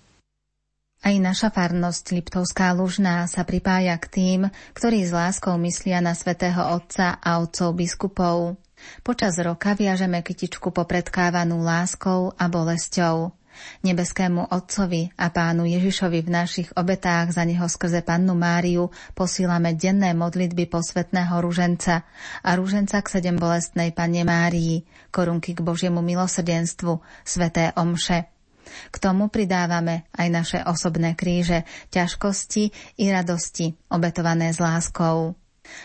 [1.00, 4.42] Aj naša farnosť Liptovská Lužná sa pripája k tým,
[4.76, 8.60] ktorí s láskou myslia na svätého Otca a otcov biskupov.
[9.02, 13.36] Počas roka viažeme kytičku popredkávanú láskou a bolesťou.
[13.84, 20.16] Nebeskému Otcovi a Pánu Ježišovi v našich obetách za Neho skrze Pannu Máriu posílame denné
[20.16, 22.08] modlitby posvetného ruženca
[22.44, 28.32] a ruženca k sedem bolestnej Panne Márii, korunky k Božiemu milosrdenstvu, sveté omše.
[28.94, 32.70] K tomu pridávame aj naše osobné kríže, ťažkosti
[33.02, 35.39] i radosti, obetované s láskou.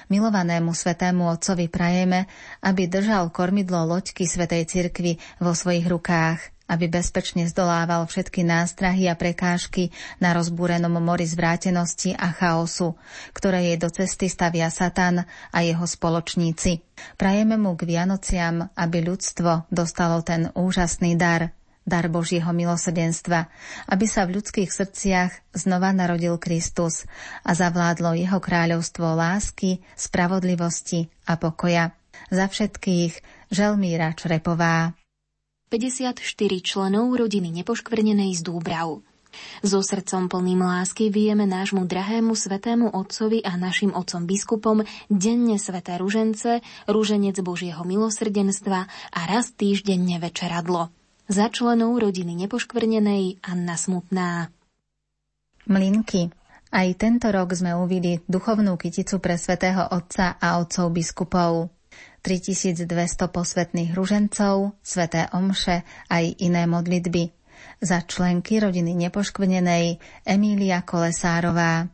[0.08, 2.28] Milovanému svetému otcovi prajeme,
[2.62, 9.14] aby držal kormidlo loďky Svetej cirkvi vo svojich rukách aby bezpečne zdolával všetky nástrahy a
[9.18, 12.96] prekážky na rozbúrenom mori zvrátenosti a chaosu,
[13.36, 16.80] ktoré jej do cesty stavia Satan a jeho spoločníci.
[17.20, 21.52] Prajeme mu k Vianociam, aby ľudstvo dostalo ten úžasný dar,
[21.84, 23.52] dar Božieho milosrdenstva,
[23.92, 27.04] aby sa v ľudských srdciach znova narodil Kristus
[27.44, 31.92] a zavládlo jeho kráľovstvo lásky, spravodlivosti a pokoja.
[32.32, 34.96] Za všetkých Želmíra Črepová.
[35.68, 36.16] 54
[36.64, 39.04] členov rodiny nepoškvrnenej z Dúbrav.
[39.66, 45.98] So srdcom plným lásky vieme nášmu drahému svetému otcovi a našim otcom biskupom denne sveté
[45.98, 50.94] ružence, ruženec Božieho milosrdenstva a raz týždenne večeradlo.
[51.24, 54.52] Za členov rodiny nepoškvrnenej Anna Smutná.
[55.64, 56.28] Mlinky.
[56.68, 61.72] Aj tento rok sme uvili duchovnú kyticu pre svätého Otca a otcov biskupov.
[62.20, 62.84] 3200
[63.32, 67.32] posvetných ružencov, sveté omše aj iné modlitby.
[67.80, 69.96] Za členky rodiny nepoškvrnenej
[70.28, 71.88] Emília Kolesárová.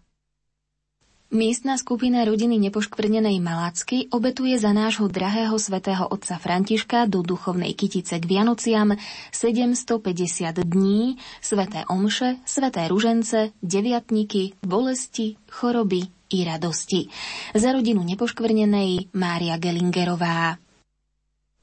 [1.31, 8.18] Miestna skupina rodiny nepoškvrnenej Malacky obetuje za nášho drahého svätého otca Františka do duchovnej kytice
[8.18, 8.99] k Vianociam
[9.31, 17.07] 750 dní, sveté omše, sveté ružence, deviatniky, bolesti, choroby, i radosti.
[17.55, 20.59] Za rodinu nepoškvrnenej Mária Gelingerová.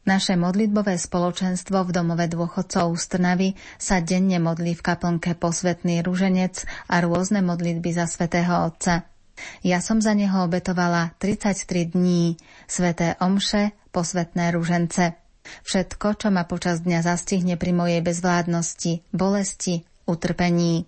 [0.08, 6.64] Naše modlitbové spoločenstvo v domove dôchodcov z Trnavy sa denne modlí v kaplnke posvetný ruženec
[6.88, 9.17] a rôzne modlitby za svätého Otca.
[9.62, 15.18] Ja som za neho obetovala 33 dní, sveté omše, posvetné ružence.
[15.64, 20.86] Všetko, čo ma počas dňa zastihne pri mojej bezvládnosti, bolesti, utrpení.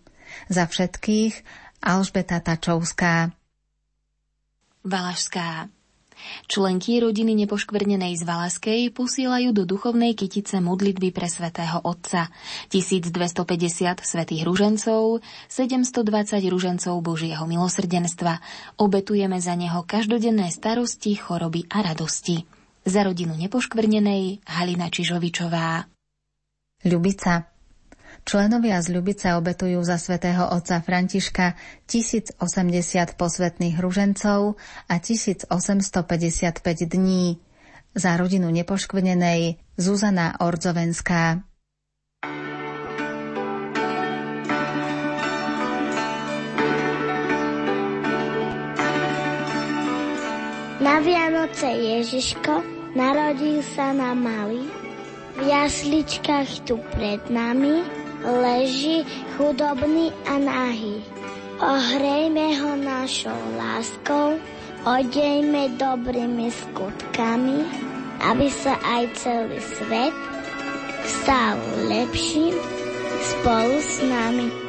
[0.52, 1.34] Za všetkých
[1.80, 3.32] Alžbeta Tačovská.
[4.84, 5.79] Valašská.
[6.48, 12.32] Členky rodiny nepoškvrnenej z Valaskej posielajú do duchovnej kytice modlitby pre svätého Otca,
[12.72, 13.44] 1250
[14.02, 18.42] svätých ružencov, 720 ružencov Božieho milosrdenstva.
[18.80, 22.48] Obetujeme za neho každodenné starosti, choroby a radosti.
[22.88, 25.86] Za rodinu nepoškvrnenej Halina Čižovičová.
[26.88, 27.59] Ľubica.
[28.28, 31.56] Členovia z Ľubice obetujú za svätého otca Františka
[31.88, 32.40] 1080
[33.16, 35.50] posvetných ružencov a 1855
[36.88, 37.40] dní.
[37.96, 41.42] Za rodinu nepoškvrnenej Zuzana Ordzovenská.
[50.80, 52.64] Na Vianoce Ježiško
[52.96, 54.64] narodil sa na malý,
[55.36, 59.06] v jasličkách tu pred nami leží
[59.36, 61.04] chudobný a nahý.
[61.60, 64.40] Ohrejme ho našou láskou,
[64.88, 67.68] odejme dobrými skutkami,
[68.24, 70.16] aby sa aj celý svet
[71.04, 71.60] stal
[71.92, 72.56] lepším
[73.20, 74.69] spolu s nami.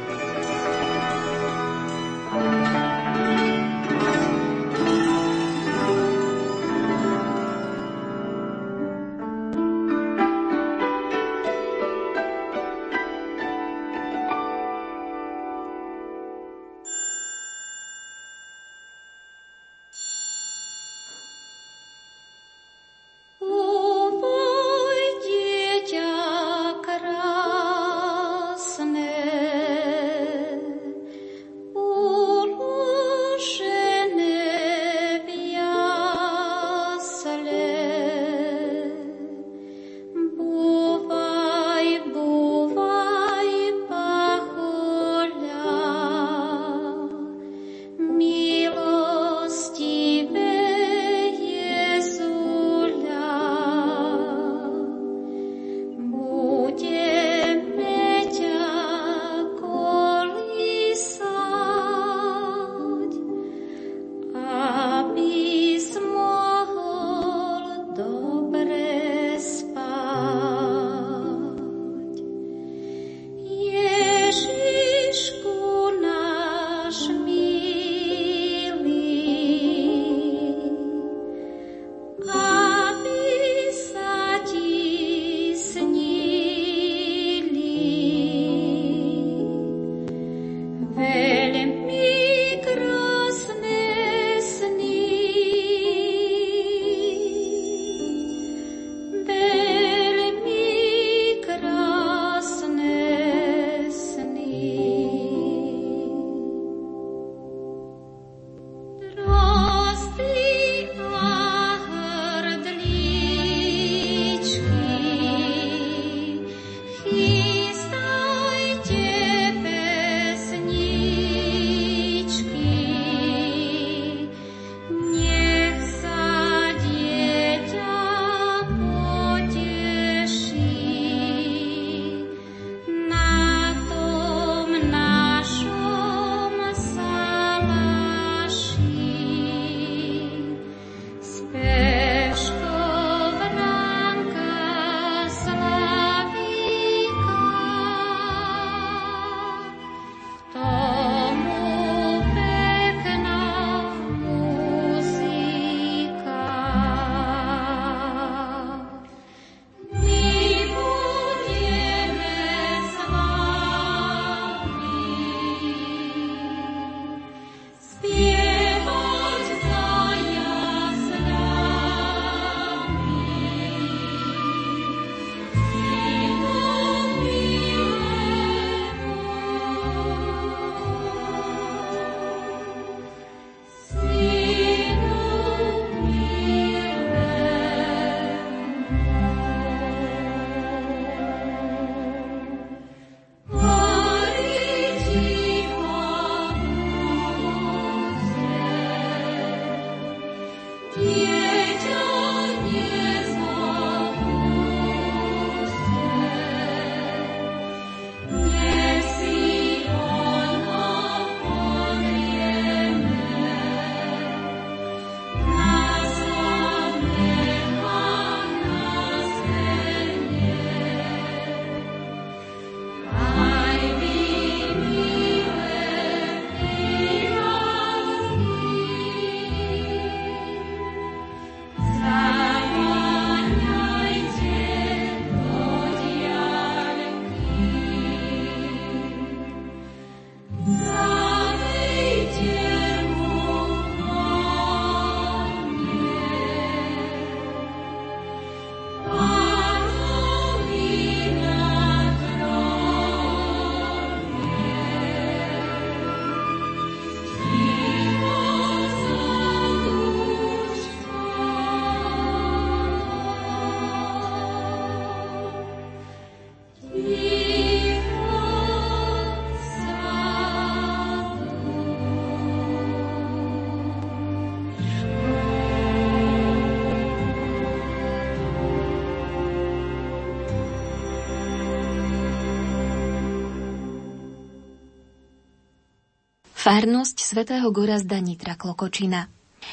[286.70, 289.26] Farnosť svätého Gorazda Nitra Klokočina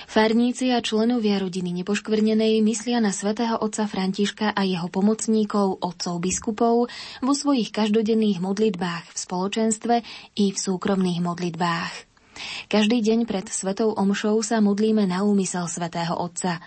[0.09, 6.89] Farníci a členovia rodiny nepoškvrnenej myslia na svätého otca Františka a jeho pomocníkov, otcov biskupov,
[7.21, 9.95] vo svojich každodenných modlitbách v spoločenstve
[10.41, 12.06] i v súkromných modlitbách.
[12.71, 16.63] Každý deň pred Svetou Omšou sa modlíme na úmysel Svetého Otca.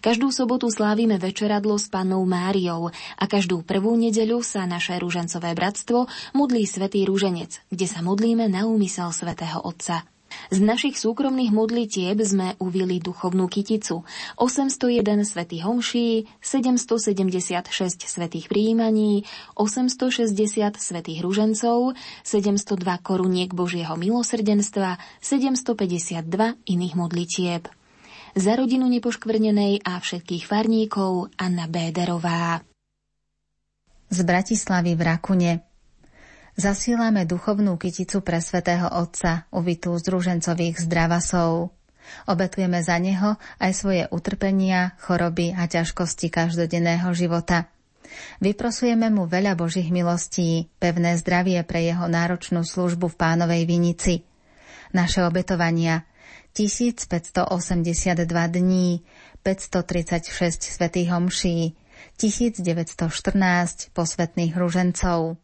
[0.00, 6.06] Každú sobotu slávime večeradlo s Pannou Máriou a každú prvú nedeľu sa naše rúžencové bratstvo
[6.32, 10.13] modlí Svetý Rúženec, kde sa modlíme na úmysel Svetého Otca.
[10.52, 14.06] Z našich súkromných modlitieb sme uvili duchovnú kyticu,
[14.36, 19.26] 801 svätých homší, 776 svätých príjmaní,
[19.56, 20.30] 860
[20.78, 26.22] svätých ružencov, 702 koruniek Božieho milosrdenstva, 752
[26.64, 27.66] iných modlitieb.
[28.34, 32.66] Za rodinu nepoškvrnenej a všetkých farníkov Anna Béderová.
[34.10, 35.73] Z Bratislavy v Rakune
[36.54, 41.74] Zasílame duchovnú kyticu pre svätého Otca, uvitú z družencových zdravasov.
[42.30, 47.66] Obetujeme za neho aj svoje utrpenia, choroby a ťažkosti každodenného života.
[48.38, 54.22] Vyprosujeme mu veľa Božích milostí, pevné zdravie pre jeho náročnú službu v pánovej vinici.
[54.94, 56.06] Naše obetovania
[56.54, 57.50] 1582
[58.30, 59.02] dní,
[59.42, 61.74] 536 svätých homší,
[62.14, 65.43] 1914 posvetných ružencov.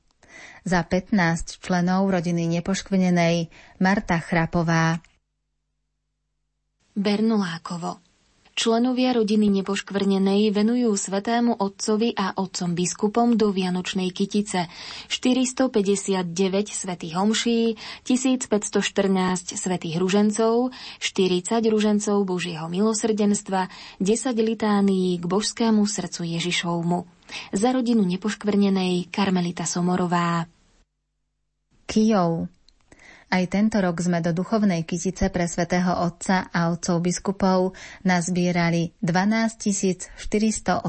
[0.64, 3.48] Za 15 členov rodiny nepoškvrnenej
[3.80, 5.00] Marta Chrapová.
[6.92, 8.10] Bernolákovo
[8.60, 14.68] Členovia rodiny nepoškvrnenej venujú svetému otcovi a otcom biskupom do Vianočnej kytice
[15.08, 16.28] 459
[16.68, 27.19] svätých homší, 1514 svätých ružencov, 40 ružencov Božieho milosrdenstva, 10 litánií k božskému srdcu Ježišovmu.
[27.50, 30.46] Za rodinu nepoškvrnenej Karmelita Somorová.
[31.86, 32.50] Kijov
[33.30, 40.18] aj tento rok sme do duchovnej kytice pre svätého Otca a otcov biskupov nazbierali 12
[40.18, 40.82] 485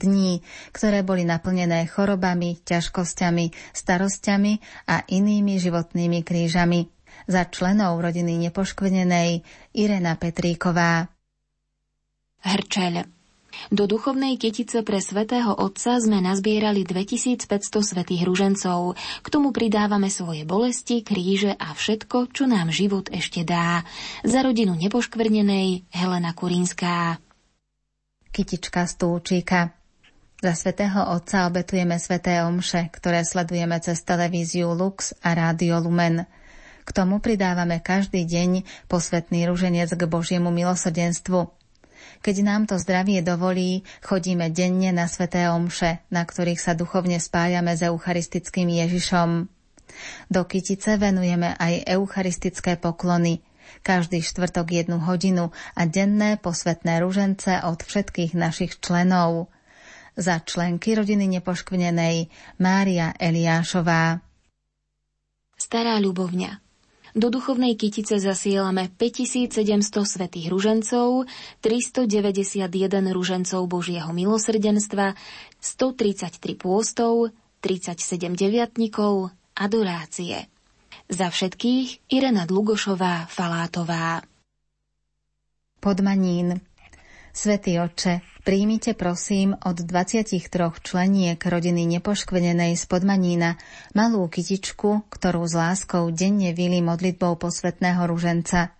[0.00, 0.40] dní,
[0.72, 4.52] ktoré boli naplnené chorobami, ťažkosťami, starosťami
[4.88, 6.88] a inými životnými krížami.
[7.28, 9.44] Za členov rodiny nepoškvrnenej
[9.76, 11.12] Irena Petríková.
[12.48, 13.21] Hrčeľ
[13.70, 17.46] do duchovnej kytice pre svätého Otca sme nazbierali 2500
[17.80, 18.96] svetých ružencov.
[18.98, 23.86] K tomu pridávame svoje bolesti, kríže a všetko, čo nám život ešte dá.
[24.24, 27.20] Za rodinu nepoškvrnenej Helena Kurinská.
[28.32, 29.76] Kytička stúčika.
[30.42, 36.26] Za svätého Otca obetujeme sveté omše, ktoré sledujeme cez televíziu Lux a Rádio Lumen.
[36.82, 41.61] K tomu pridávame každý deň posvetný ruženec k Božiemu milosrdenstvu.
[42.22, 47.74] Keď nám to zdravie dovolí, chodíme denne na sveté omše, na ktorých sa duchovne spájame
[47.74, 49.50] s eucharistickým Ježišom.
[50.30, 53.42] Do kytice venujeme aj eucharistické poklony,
[53.82, 59.50] každý štvrtok jednu hodinu a denné posvetné ružence od všetkých našich členov.
[60.14, 62.30] Za členky rodiny nepoškvrnenej
[62.62, 64.22] Mária Eliášová.
[65.58, 66.61] Stará ľubovňa
[67.12, 69.60] do duchovnej kytice zasielame 5700
[70.08, 71.28] svetých ružencov,
[71.60, 72.68] 391
[73.12, 75.12] ružencov Božieho milosrdenstva,
[75.60, 80.48] 133 pôstov, 37 deviatnikov, adorácie.
[81.12, 84.24] Za všetkých Irena Dlugošová Falátová.
[85.82, 86.64] Podmanín
[87.32, 90.50] Svetý oče, Príjmite prosím od 23
[90.82, 93.54] členiek rodiny nepoškvenenej z Podmanína
[93.94, 98.74] malú kytičku, ktorú s láskou denne vili modlitbou posvetného ruženca.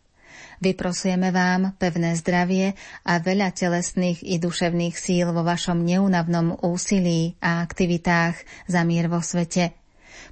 [0.59, 2.75] Vyprosujeme vám pevné zdravie
[3.07, 9.23] a veľa telesných i duševných síl vo vašom neunavnom úsilí a aktivitách za mier vo
[9.23, 9.82] svete.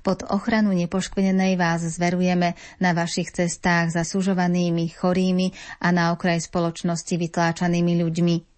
[0.01, 5.53] Pod ochranu nepoškvenenej vás zverujeme na vašich cestách za sužovanými, chorými
[5.85, 8.37] a na okraj spoločnosti vytláčanými ľuďmi–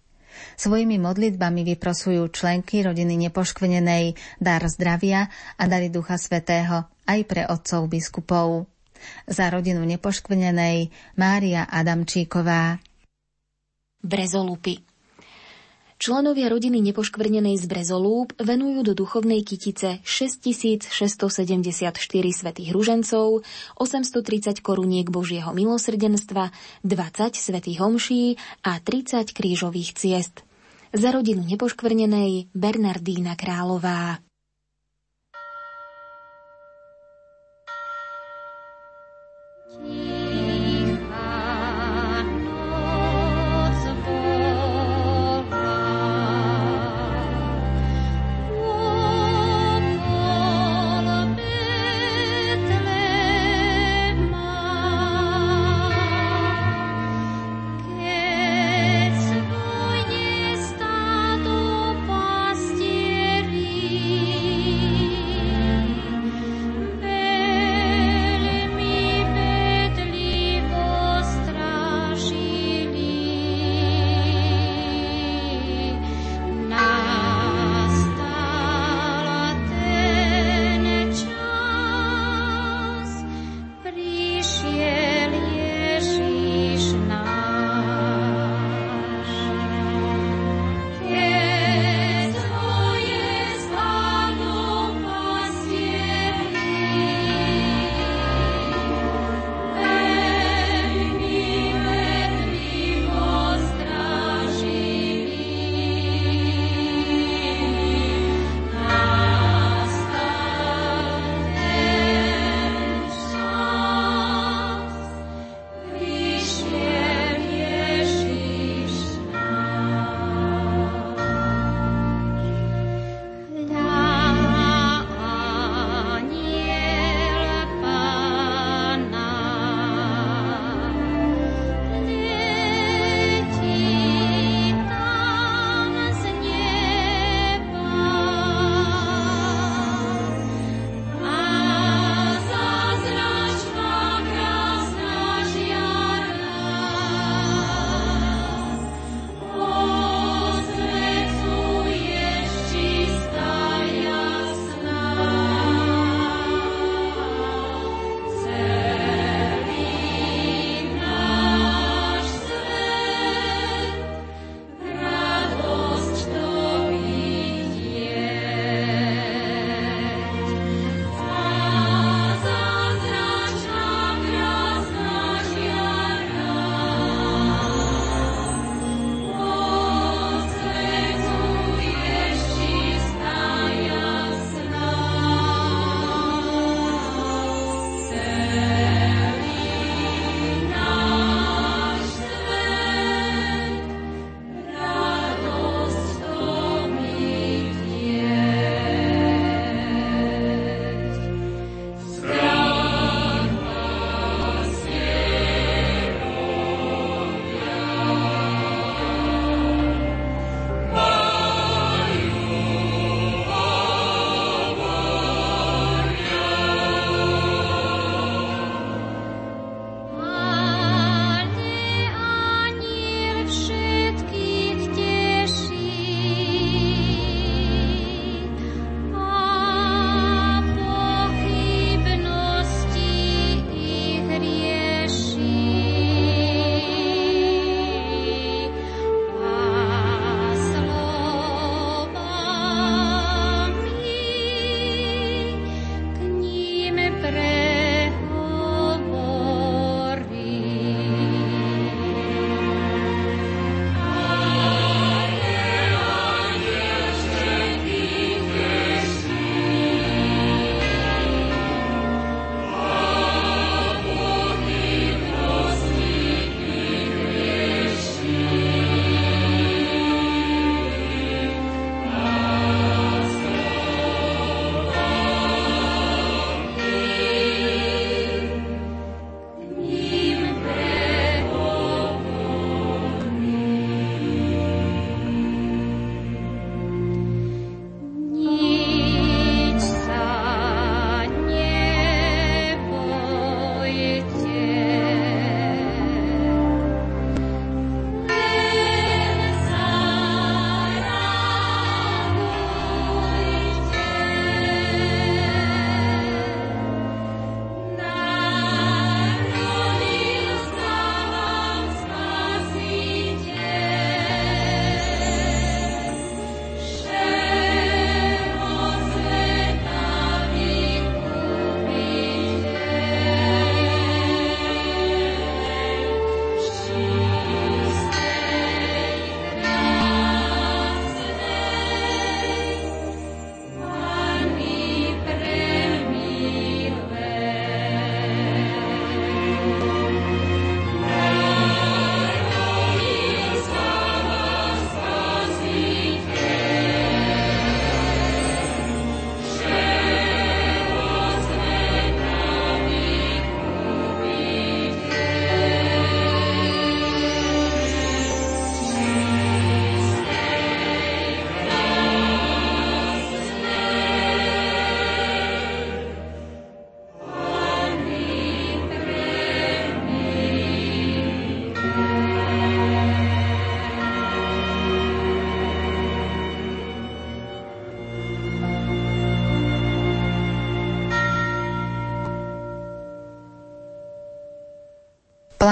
[0.57, 7.85] Svojimi modlitbami vyprosujú členky rodiny nepoškvenenej dar zdravia a dary Ducha Svetého aj pre otcov
[7.89, 8.65] biskupov.
[9.27, 10.89] Za rodinu nepoškvenenej
[11.19, 12.79] Mária Adamčíková.
[14.03, 14.92] Brezolupy
[16.03, 20.83] Členovia rodiny nepoškvrnenej z Brezolúb venujú do duchovnej kytice 6674
[22.35, 23.39] svetých ružencov,
[23.79, 26.51] 830 koruniek Božieho milosrdenstva,
[26.83, 28.35] 20 svetých homší
[28.67, 30.43] a 30 krížových ciest.
[30.91, 34.19] Za rodinu nepoškvrnenej Bernardína Králová.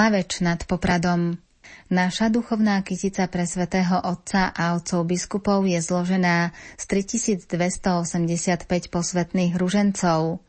[0.02, 1.38] Plaveč nad Popradom.
[1.86, 10.42] Naša duchovná kytica pre svätého Otca a otcov biskupov je zložená z 3285 posvetných ružencov,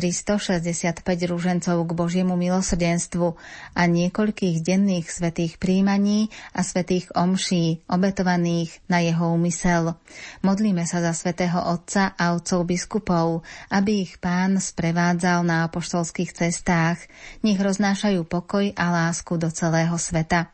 [0.00, 3.36] 365 ružencov k Božiemu milosrdenstvu
[3.76, 10.00] a niekoľkých denných svetých príjmaní a svetých omší, obetovaných na jeho úmysel.
[10.40, 17.04] Modlíme sa za svätého Otca a otcov biskupov, aby ich pán sprevádzal na apoštolských cestách.
[17.44, 20.48] Nech roznášajú pokoj a lásku do celého sveta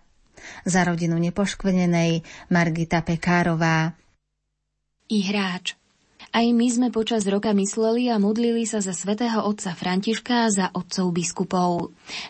[0.67, 3.95] za rodinu nepoškvrnenej Margita Pekárová.
[5.07, 5.23] I.
[6.35, 10.67] Aj my sme počas roka mysleli a modlili sa za svätého otca Františka a za
[10.75, 11.71] otcov biskupov.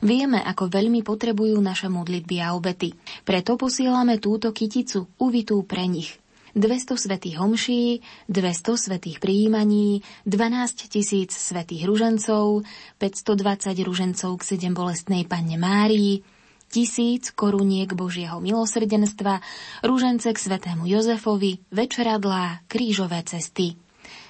[0.04, 2.92] Vieme, ako veľmi potrebujú naše modlitby a obety.
[3.24, 6.20] Preto posielame túto kyticu uvitú pre nich.
[6.56, 8.00] 200 svetých homší,
[8.32, 12.64] 200 svetých prijímaní, 12 tisíc svetých ružencov,
[12.96, 16.24] 520 ružencov k sedem bolestnej panne Márii,
[16.72, 19.44] tisíc koruniek Božieho milosrdenstva,
[19.84, 23.76] rúžence k svetému Jozefovi, večeradlá, krížové cesty.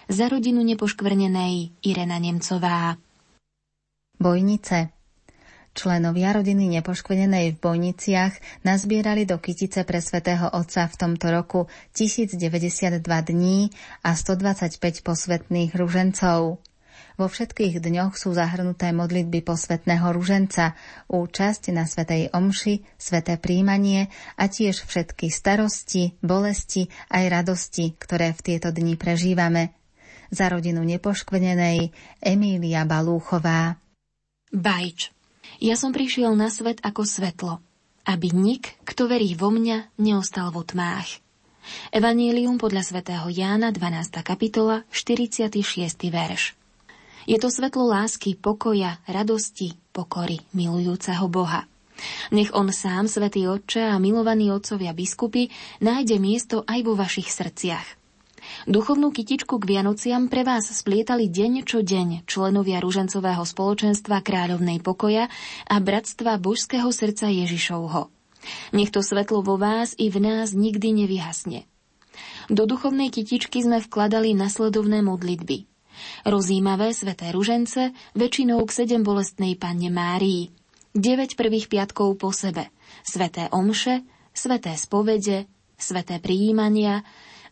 [0.06, 2.94] Za rodinu nepoškvrnenej Irena Nemcová.
[4.22, 4.94] Bojnice
[5.74, 11.66] Členovia rodiny nepoškvrnenej v Bojniciach nazbierali do kytice pre svätého Otca v tomto roku
[11.98, 13.74] 1092 dní
[14.06, 16.62] a 125 posvetných ružencov.
[17.18, 20.78] Vo všetkých dňoch sú zahrnuté modlitby posvetného ruženca,
[21.10, 24.06] účasť na Svetej Omši, sveté príjmanie
[24.38, 29.74] a tiež všetky starosti, bolesti aj radosti, ktoré v tieto dni prežívame.
[30.30, 33.78] Za rodinu nepoškvrnenej Emília Balúchová.
[34.50, 35.14] Bajč.
[35.62, 37.62] Ja som prišiel na svet ako svetlo,
[38.04, 41.22] aby nik, kto verí vo mňa, neostal vo tmách.
[41.90, 44.22] Evanílium podľa svätého Jána, 12.
[44.22, 45.58] kapitola, 46.
[46.12, 46.54] verš.
[47.26, 51.66] Je to svetlo lásky, pokoja, radosti, pokory milujúceho Boha.
[52.30, 55.50] Nech on sám, svätý Otče a milovaní otcovia biskupy,
[55.82, 58.05] nájde miesto aj vo vašich srdciach.
[58.64, 65.28] Duchovnú kytičku k Vianociam pre vás splietali deň čo deň členovia Ružencového spoločenstva Kráľovnej pokoja
[65.68, 68.08] a Bratstva Božského srdca Ježišovho.
[68.72, 71.68] Nech to svetlo vo vás i v nás nikdy nevyhasne.
[72.48, 75.58] Do duchovnej kytičky sme vkladali nasledovné modlitby–
[76.24, 80.52] Rozímavé sveté ružence, väčšinou k sedem bolestnej panne Márii.
[80.96, 82.72] 9 prvých piatkov po sebe,
[83.04, 84.00] sveté omše,
[84.32, 85.44] sveté spovede,
[85.76, 87.04] sveté prijímania,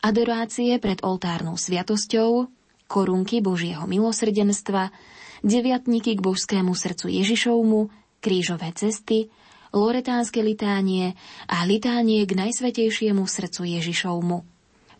[0.05, 2.53] adorácie pred oltárnou sviatosťou,
[2.85, 4.93] korunky Božieho milosrdenstva,
[5.41, 7.89] deviatníky k božskému srdcu Ježišovmu,
[8.21, 9.33] krížové cesty,
[9.73, 11.17] loretánske litánie
[11.49, 14.39] a litánie k najsvetejšiemu srdcu Ježišovmu.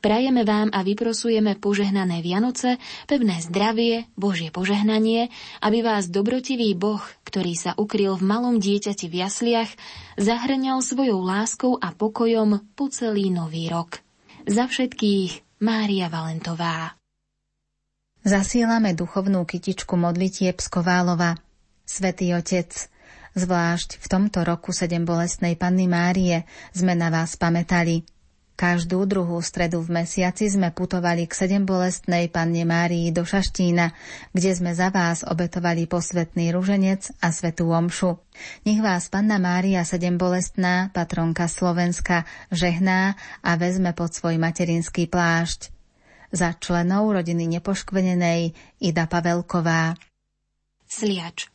[0.05, 2.77] Prajeme vám a vyprosujeme požehnané Vianoce,
[3.09, 5.33] pevné zdravie, Božie požehnanie,
[5.65, 9.73] aby vás dobrotivý Boh, ktorý sa ukryl v malom dieťati v jasliach,
[10.21, 14.04] zahrňal svojou láskou a pokojom po celý nový rok.
[14.45, 17.01] Za všetkých Mária Valentová.
[18.21, 21.41] Zasielame duchovnú kytičku modlitieb z Koválova.
[21.89, 22.69] Svetý Otec,
[23.33, 26.45] zvlášť v tomto roku sedem bolestnej Panny Márie
[26.77, 28.05] sme na vás pamätali–
[28.55, 33.91] Každú druhú stredu v mesiaci sme putovali k sedem bolestnej Panne Márii do Šaštína,
[34.31, 38.15] kde sme za vás obetovali posvetný ruženec a svetú omšu.
[38.63, 45.75] Nech vás Panna Mária sedem bolestná, patronka Slovenska, žehná a vezme pod svoj materinský plášť.
[46.31, 49.99] Za členov rodiny nepoškvenenej Ida Pavelková.
[50.87, 51.54] Sliač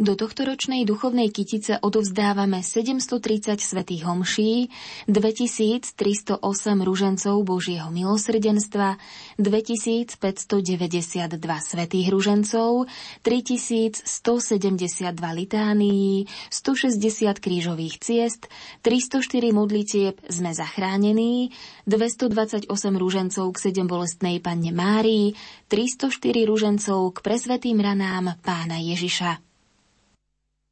[0.00, 4.72] do tohto ročnej duchovnej kytice odovzdávame 730 svetých homší,
[5.12, 6.40] 2308
[6.80, 8.96] ružencov Božieho milosrdenstva,
[9.36, 12.88] 2592 svetých ružencov,
[13.20, 18.48] 3172 litánií, 160 krížových ciest,
[18.80, 21.52] 304 modlitieb sme zachránení,
[21.84, 25.36] 228 ružencov k 7 bolestnej panne Márii,
[25.68, 29.49] 304 ružencov k presvetým ranám pána Ježiša.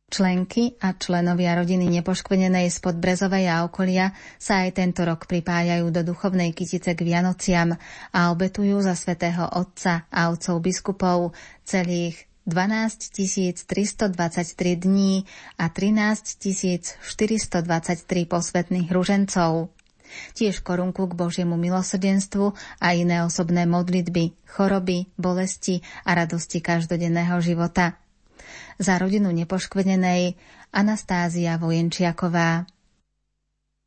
[0.08, 6.00] Členky a členovia rodiny nepoškvenenej spod Brezovej a okolia sa aj tento rok pripájajú do
[6.00, 7.76] duchovnej kytice k Vianociam
[8.08, 14.16] a obetujú za svätého Otca a otcov biskupov celých 12 323
[14.80, 15.28] dní
[15.60, 17.04] a 13 423
[18.24, 19.68] posvetných ružencov.
[20.32, 27.92] Tiež korunku k Božiemu milosrdenstvu a iné osobné modlitby, choroby, bolesti a radosti každodenného života–
[28.80, 30.36] za rodinu nepoškvenenej
[30.72, 32.68] Anastázia Vojenčiaková.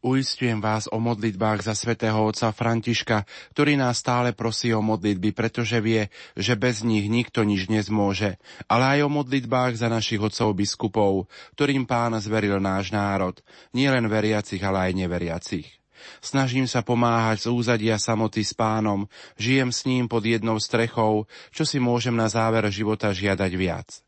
[0.01, 3.21] Uistujem vás o modlitbách za svätého otca Františka,
[3.53, 8.97] ktorý nás stále prosí o modlitby, pretože vie, že bez nich nikto nič nezmôže, ale
[8.97, 13.37] aj o modlitbách za našich otcov biskupov, ktorým pán zveril náš národ,
[13.77, 15.69] nielen veriacich, ale aj neveriacich.
[16.17, 19.05] Snažím sa pomáhať z úzadia samoty s pánom,
[19.37, 24.01] žijem s ním pod jednou strechou, čo si môžem na záver života žiadať viac.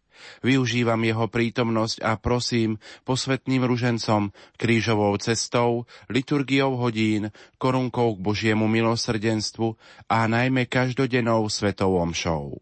[0.44, 9.76] Využívam jeho prítomnosť a prosím posvetným ružencom, krížovou cestou, liturgiou hodín, korunkou k Božiemu milosrdenstvu
[10.10, 12.60] a najmä každodennou svetou omšou.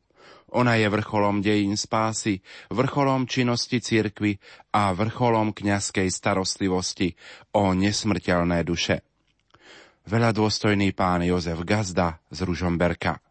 [0.52, 4.36] Ona je vrcholom dejín spásy, vrcholom činnosti cirkvy
[4.76, 7.16] a vrcholom kňazskej starostlivosti
[7.56, 9.00] o nesmrteľné duše.
[10.12, 13.31] Veľa dôstojný pán Jozef Gazda z Ružomberka.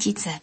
[0.00, 0.40] Fintice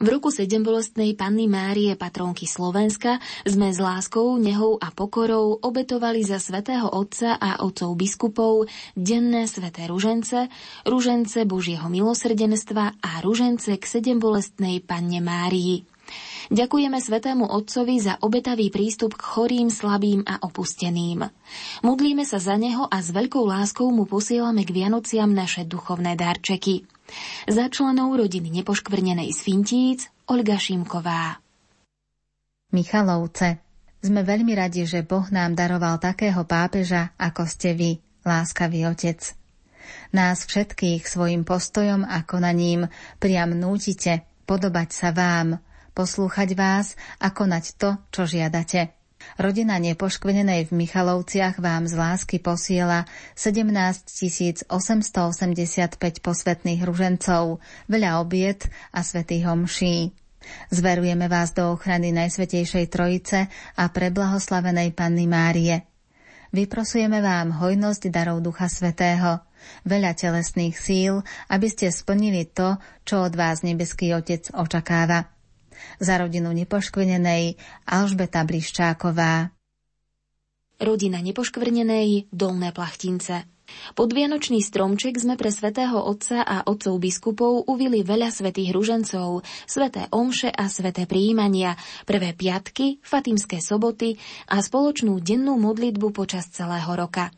[0.00, 6.40] v roku sedembolestnej Panny Márie patronky Slovenska sme s láskou, nehou a pokorou obetovali za
[6.40, 8.64] svätého Otca a otcov biskupov
[8.96, 10.48] denné sväté ružence,
[10.88, 15.84] ružence Božieho milosrdenstva a ružence k sedembolestnej Panne Márii.
[16.48, 21.28] Ďakujeme Svetému Otcovi za obetavý prístup k chorým, slabým a opusteným.
[21.84, 26.88] Modlíme sa za neho a s veľkou láskou mu posielame k Vianociam naše duchovné darčeky.
[27.48, 31.40] Za členov rodiny nepoškvrnenej z Fintíc Olga Šimková.
[32.72, 33.60] Michalovce.
[34.02, 37.90] Sme veľmi radi, že Boh nám daroval takého pápeža, ako ste vy,
[38.26, 39.22] láskavý otec.
[40.10, 42.90] Nás všetkých svojim postojom a konaním
[43.22, 45.56] priam nútite podobať sa vám–
[45.92, 49.01] poslúchať vás a konať to, čo žiadate.
[49.40, 57.58] Rodina nepoškvenenej v Michalovciach vám z lásky posiela 17 885 posvetných ružencov,
[57.88, 60.12] veľa obiet a svetých homší.
[60.68, 63.46] Zverujeme vás do ochrany Najsvetejšej Trojice
[63.78, 65.86] a preblahoslavenej Panny Márie.
[66.52, 69.40] Vyprosujeme vám hojnosť darov Ducha Svetého,
[69.88, 72.76] veľa telesných síl, aby ste splnili to,
[73.08, 75.31] čo od vás nebeský Otec očakáva
[76.02, 77.56] za rodinu nepoškvrnenej
[77.86, 79.50] Alžbeta Bliščáková.
[80.82, 83.46] Rodina nepoškvrnenej Dolné Plachtince.
[83.96, 90.10] Pod Vianočný stromček sme pre svätého Otca a otcov biskupov uvili veľa svetých ružencov, sveté
[90.12, 94.18] omše a sveté príjmania, prvé piatky, fatimské soboty
[94.50, 97.32] a spoločnú dennú modlitbu počas celého roka.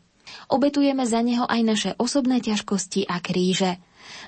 [0.51, 3.77] Obetujeme za neho aj naše osobné ťažkosti a kríže.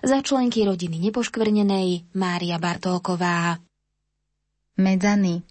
[0.02, 3.61] Za členky rodiny nepoškvrnenej Mária Bartolková.
[4.78, 5.41] Medzany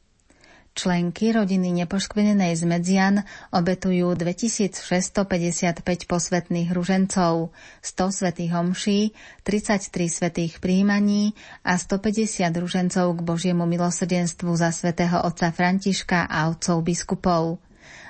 [0.77, 3.16] Členky rodiny nepoškvenenej z Medzian
[3.48, 7.48] obetujú 2655 posvetných ružencov,
[7.81, 9.01] 100 svetých homší,
[9.40, 11.32] 33 svetých príjmaní
[11.65, 17.57] a 150 ružencov k Božiemu milosrdenstvu za svätého otca Františka a otcov biskupov.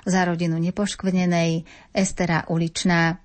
[0.03, 1.63] Za rodinu nepoškvenenej
[1.95, 3.15] Estera Uličná.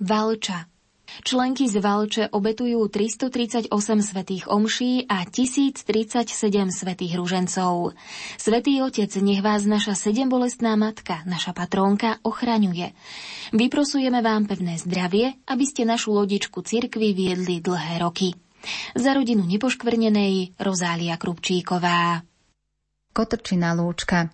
[0.00, 0.72] Valča
[1.04, 3.70] Členky z Valče obetujú 338
[4.02, 6.26] svetých omší a 1037
[6.68, 7.96] svetých ružencov.
[8.36, 12.92] Svetý Otec, nech vás naša sedembolestná matka, naša patrónka, ochraňuje.
[13.54, 18.34] Vyprosujeme vám pevné zdravie, aby ste našu lodičku cirkvi viedli dlhé roky.
[18.96, 22.24] Za rodinu nepoškvrnenej Rozália Krupčíková.
[23.14, 24.32] Kotrčina lúčka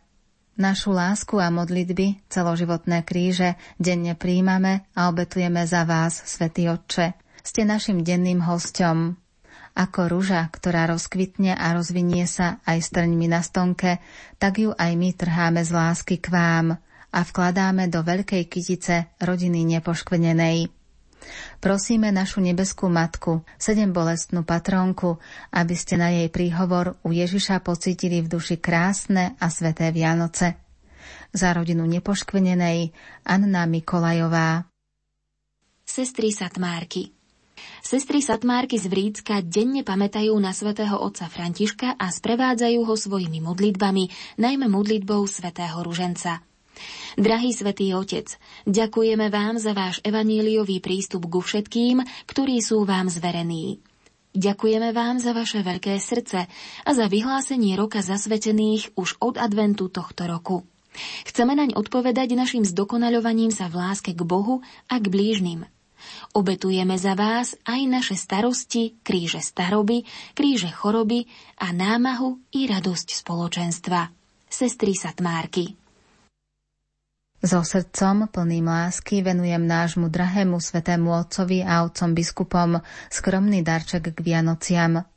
[0.61, 7.17] Našu lásku a modlitby, celoživotné kríže denne príjmame a obetujeme za vás, Svetý Otče.
[7.41, 9.17] Ste našim denným hostom.
[9.73, 14.05] Ako ruža, ktorá rozkvitne a rozvinie sa aj s trňmi na stonke,
[14.37, 16.77] tak ju aj my trháme z lásky k vám
[17.09, 20.80] a vkladáme do veľkej kytice rodiny nepoškvenenej.
[21.61, 25.21] Prosíme našu nebeskú matku, sedem bolestnú patronku,
[25.53, 30.57] aby ste na jej príhovor u Ježiša pocítili v duši krásne a sveté Vianoce.
[31.31, 32.93] Za rodinu nepoškvenenej
[33.29, 34.67] Anna Mikolajová.
[35.85, 37.13] Sestry Satmárky
[37.85, 44.37] Sestry Satmárky z Vrícka denne pamätajú na svätého otca Františka a sprevádzajú ho svojimi modlitbami,
[44.41, 46.41] najmä modlitbou svätého Ruženca–
[47.17, 48.37] Drahý svätý Otec,
[48.69, 53.83] ďakujeme vám za váš evaníliový prístup ku všetkým, ktorí sú vám zverení.
[54.31, 56.47] Ďakujeme vám za vaše veľké srdce
[56.87, 60.63] a za vyhlásenie roka zasvetených už od adventu tohto roku.
[61.27, 65.67] Chceme naň odpovedať našim zdokonaľovaním sa v láske k Bohu a k blížnym.
[66.31, 71.27] Obetujeme za vás aj naše starosti, kríže staroby, kríže choroby
[71.59, 74.15] a námahu i radosť spoločenstva.
[74.51, 75.80] Sestry Satmárky.
[77.41, 84.19] So srdcom plným lásky venujem nášmu drahému svetému otcovi a otcom biskupom skromný darček k
[84.21, 85.09] Vianociam.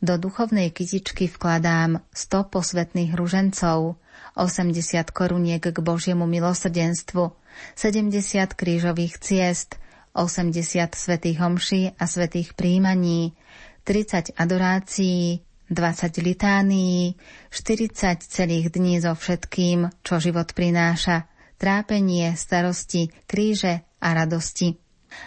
[0.00, 4.00] Do duchovnej kytičky vkladám 100 posvetných ružencov,
[4.40, 7.36] 80 koruniek k Božiemu milosrdenstvu,
[7.76, 9.76] 70 krížových ciest,
[10.16, 13.36] 80 svetých homší a svetých príjmaní,
[13.84, 17.20] 30 adorácií, 20 litánií,
[17.52, 21.29] 40 celých dní so všetkým, čo život prináša,
[21.60, 24.80] trápenie, starosti, kríže a radosti.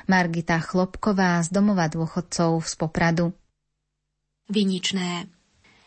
[0.10, 3.26] Margita Chlopková z domova dôchodcov z Popradu.
[4.50, 5.30] Viničné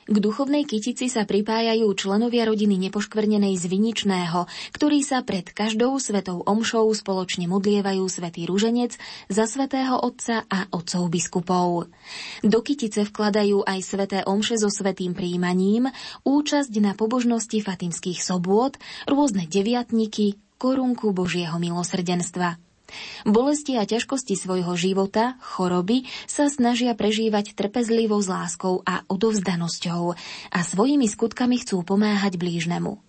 [0.06, 6.46] k duchovnej kytici sa pripájajú členovia rodiny nepoškvrnenej z Viničného, ktorí sa pred každou svetou
[6.46, 8.94] omšou spoločne modlievajú svätý ruženec
[9.26, 11.90] za svätého Otca a otcov biskupov.
[12.46, 15.90] Do kytice vkladajú aj sveté omše so svetým príjmaním,
[16.22, 18.78] účasť na pobožnosti fatimských sobôd,
[19.10, 22.65] rôzne deviatniky, korunku Božieho milosrdenstva.
[23.26, 30.02] Bolesti a ťažkosti svojho života, choroby sa snažia prežívať trpezlivo s láskou a odovzdanosťou
[30.54, 33.02] a svojimi skutkami chcú pomáhať blížnemu.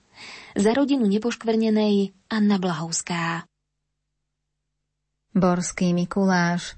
[0.57, 3.45] Za rodinu nepoškvrnenej Anna Blahovská.
[5.37, 6.73] Borský Mikuláš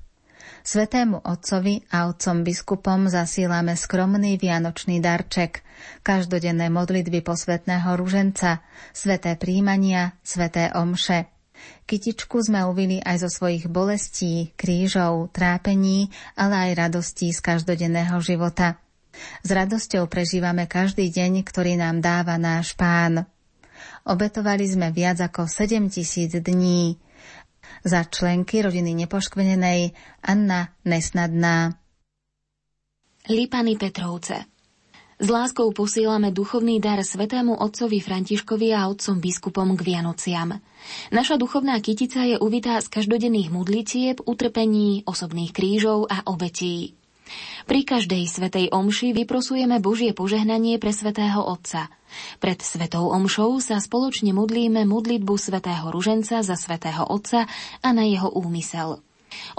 [0.59, 5.63] Svetému otcovi a otcom biskupom zasílame skromný vianočný darček,
[6.03, 8.59] každodenné modlitby posvetného ruženca,
[8.91, 11.38] sveté príjmania, sveté omše.
[11.89, 18.77] Kytičku sme uvili aj zo svojich bolestí, krížov, trápení, ale aj radostí z každodenného života.
[19.41, 23.25] S radosťou prežívame každý deň, ktorý nám dáva náš pán.
[24.05, 27.01] Obetovali sme viac ako 7 tisíc dní.
[27.81, 29.89] Za členky rodiny nepoškvenenej
[30.21, 31.73] Anna Nesnadná.
[33.33, 34.58] Lipany Petrovce
[35.19, 40.63] s láskou posílame duchovný dar svetému otcovi Františkovi a otcom biskupom k Vianociam.
[41.11, 46.95] Naša duchovná kytica je uvitá z každodenných modlitieb, utrpení, osobných krížov a obetí.
[47.67, 51.91] Pri každej svetej omši vyprosujeme Božie požehnanie pre svetého Otca.
[52.39, 57.45] Pred svetou omšou sa spoločne modlíme modlitbu svetého Ruženca za svetého Otca
[57.83, 59.03] a na jeho úmysel.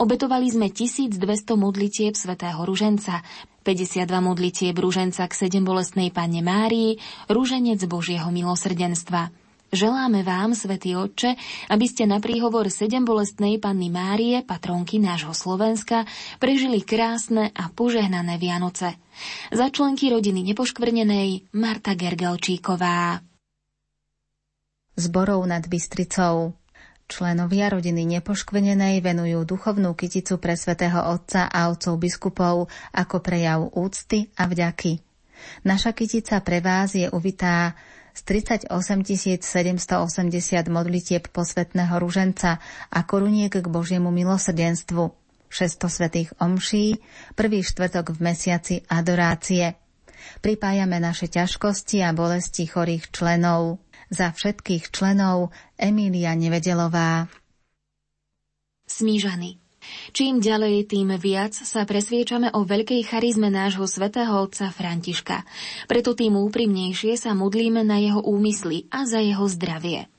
[0.03, 1.23] Obetovali sme 1200
[1.55, 3.23] modlitieb svätého Ruženca,
[3.61, 6.97] 52 modlitieb Ruženca k sedem bolestnej Panne Márii,
[7.28, 9.28] Ruženec Božieho milosrdenstva.
[9.70, 11.39] Želáme vám, Svetý Otče,
[11.70, 16.11] aby ste na príhovor sedem bolestnej Panny Márie, patronky nášho Slovenska,
[16.43, 18.99] prežili krásne a požehnané Vianoce.
[19.55, 23.23] Za členky rodiny nepoškvrnenej Marta Gergelčíková.
[24.99, 26.60] Zborov nad Bystricou
[27.11, 34.31] Členovia rodiny nepoškvenenej venujú duchovnú kyticu pre svätého Otca a otcov biskupov ako prejav úcty
[34.39, 35.03] a vďaky.
[35.66, 37.74] Naša kytica pre vás je uvitá
[38.15, 38.70] z 38
[39.43, 39.43] 780
[40.70, 42.62] modlitieb posvetného ruženca
[42.95, 45.11] a koruniek k Božiemu milosrdenstvu,
[45.51, 47.03] 600 svetých omší,
[47.35, 49.74] prvý štvrtok v mesiaci adorácie.
[50.39, 53.82] Pripájame naše ťažkosti a bolesti chorých členov.
[54.11, 57.31] Za všetkých členov Emília Nevedelová.
[58.82, 59.62] Smížany.
[60.11, 65.47] Čím ďalej, tým viac sa presviečame o veľkej charizme nášho svätého otca Františka.
[65.87, 70.11] Preto tým úprimnejšie sa modlíme na jeho úmysly a za jeho zdravie.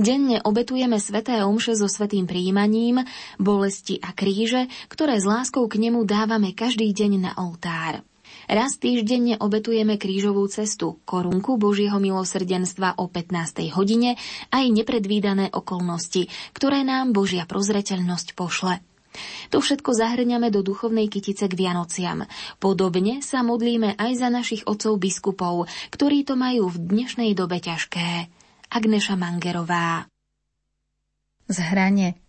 [0.00, 3.04] Denne obetujeme sveté omše so svetým príjmaním,
[3.36, 8.00] bolesti a kríže, ktoré s láskou k nemu dávame každý deň na oltár.
[8.46, 13.74] Raz týždenne obetujeme krížovú cestu, korunku Božieho milosrdenstva o 15.
[13.74, 14.14] hodine
[14.54, 18.78] aj nepredvídané okolnosti, ktoré nám Božia prozreteľnosť pošle.
[19.50, 22.28] To všetko zahrňame do duchovnej kytice k Vianociam.
[22.62, 28.30] Podobne sa modlíme aj za našich otcov biskupov, ktorí to majú v dnešnej dobe ťažké.
[28.70, 30.06] Agneša Mangerová
[31.46, 32.25] Zhranie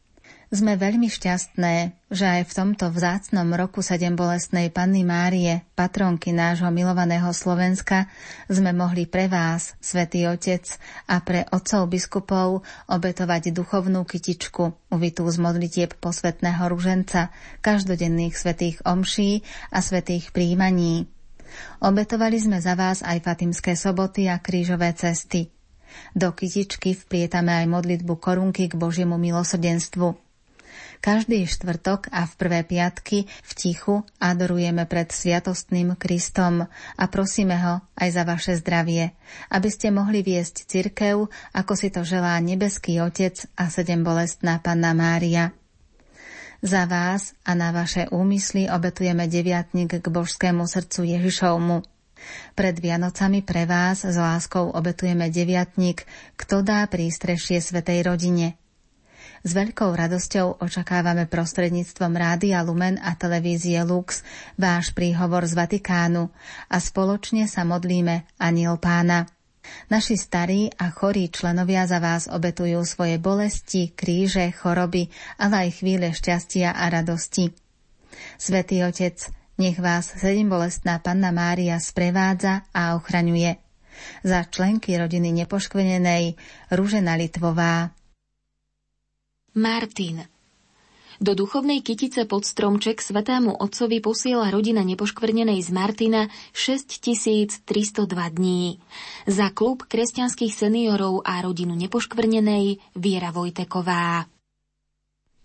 [0.47, 6.71] sme veľmi šťastné, že aj v tomto vzácnom roku sedem bolestnej Panny Márie, patronky nášho
[6.71, 8.07] milovaného Slovenska,
[8.47, 10.63] sme mohli pre vás, Svetý Otec,
[11.11, 19.43] a pre otcov biskupov obetovať duchovnú kytičku, uvitú z modlitieb posvetného ruženca, každodenných svetých omší
[19.75, 21.11] a svetých príjmaní.
[21.83, 25.51] Obetovali sme za vás aj Fatimské soboty a krížové cesty.
[26.15, 30.26] Do kytičky vplietame aj modlitbu korunky k Božiemu milosrdenstvu.
[30.97, 36.65] Každý štvrtok a v prvé piatky v tichu adorujeme pred sviatostným Kristom
[36.97, 39.13] a prosíme ho aj za vaše zdravie,
[39.53, 44.97] aby ste mohli viesť cirkev, ako si to želá nebeský Otec a sedem bolestná Panna
[44.97, 45.53] Mária.
[46.65, 51.85] Za vás a na vaše úmysly obetujeme deviatník k božskému srdcu Ježišovmu.
[52.57, 58.57] Pred Vianocami pre vás s láskou obetujeme deviatník, kto dá prístrešie Svetej rodine–
[59.47, 64.19] s veľkou radosťou očakávame prostredníctvom Rádia Lumen a televízie Lux
[64.59, 66.27] váš príhovor z Vatikánu
[66.67, 69.23] a spoločne sa modlíme Aniel Pána.
[69.87, 75.07] Naši starí a chorí členovia za vás obetujú svoje bolesti, kríže, choroby,
[75.39, 77.55] ale aj chvíle šťastia a radosti.
[78.35, 83.63] Svetý Otec, nech vás sedembolestná Panna Mária sprevádza a ochraňuje.
[84.27, 86.35] Za členky rodiny nepoškvenenej
[86.75, 87.96] Rúžena Litvová.
[89.57, 90.21] Martin.
[91.17, 97.65] Do duchovnej kytice pod stromček svetému otcovi posiela rodina nepoškvrnenej z Martina 6302
[98.37, 98.77] dní.
[99.25, 104.29] Za klub kresťanských seniorov a rodinu nepoškvrnenej Viera Vojteková.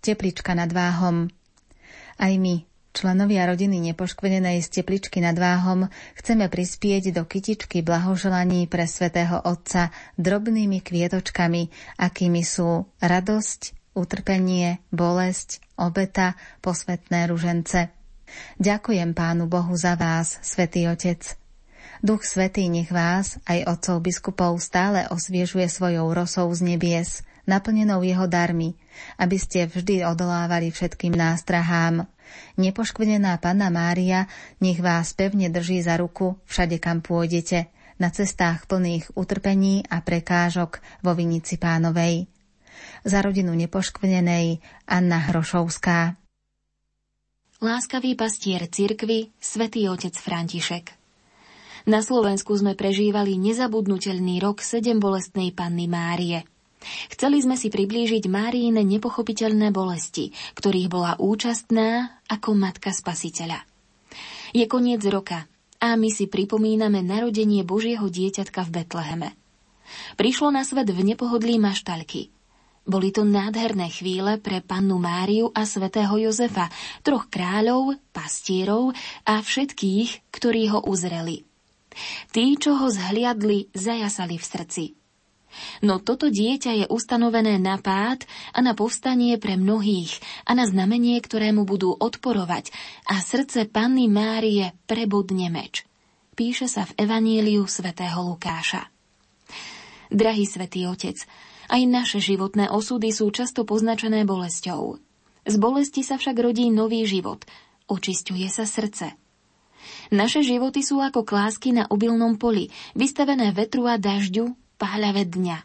[0.05, 1.33] Teplička nad váhom.
[2.21, 5.89] Aj my, Členovia rodiny nepoškvenenej z tepličky nad váhom
[6.21, 9.89] chceme prispieť do kytičky blahoželaní pre svätého Otca
[10.21, 17.93] drobnými kvietočkami, akými sú radosť, utrpenie, bolesť, obeta, posvetné ružence.
[18.57, 21.37] Ďakujem Pánu Bohu za vás, Svetý Otec.
[22.03, 28.27] Duch Svetý nech vás, aj otcov biskupov, stále osviežuje svojou rosou z nebies, naplnenou jeho
[28.27, 28.75] darmi,
[29.21, 32.09] aby ste vždy odolávali všetkým nástrahám.
[32.57, 34.25] Nepoškvrnená Panna Mária
[34.59, 37.69] nech vás pevne drží za ruku všade, kam pôjdete,
[38.01, 42.32] na cestách plných utrpení a prekážok vo Vinici Pánovej
[43.03, 46.15] za rodinu nepoškvrnenej Anna Hrošovská.
[47.63, 50.99] Láskavý pastier cirkvy, svätý otec František.
[51.87, 56.43] Na Slovensku sme prežívali nezabudnutelný rok sedem bolestnej panny Márie.
[57.15, 63.63] Chceli sme si priblížiť Máriine nepochopiteľné bolesti, ktorých bola účastná ako matka spasiteľa.
[64.51, 65.47] Je koniec roka
[65.79, 69.29] a my si pripomíname narodenie Božieho dieťatka v Betleheme.
[70.19, 72.27] Prišlo na svet v nepohodlí maštalky–
[72.83, 76.67] boli to nádherné chvíle pre pannu Máriu a svätého Jozefa,
[77.07, 78.91] troch kráľov, pastierov
[79.23, 81.47] a všetkých, ktorí ho uzreli.
[82.33, 84.85] Tí, čo ho zhliadli, zajasali v srdci.
[85.85, 88.25] No toto dieťa je ustanovené na pád
[88.57, 90.17] a na povstanie pre mnohých
[90.49, 92.73] a na znamenie, ktorému budú odporovať
[93.05, 95.85] a srdce panny Márie prebudne meč.
[96.33, 98.89] Píše sa v Evaníliu svätého Lukáša.
[100.09, 101.21] Drahý svätý Otec,
[101.73, 105.01] aj naše životné osudy sú často poznačené bolesťou.
[105.49, 107.49] Z bolesti sa však rodí nový život.
[107.89, 109.17] Očisťuje sa srdce.
[110.13, 115.59] Naše životy sú ako klásky na obilnom poli, vystavené vetru a dažďu, páľave dňa.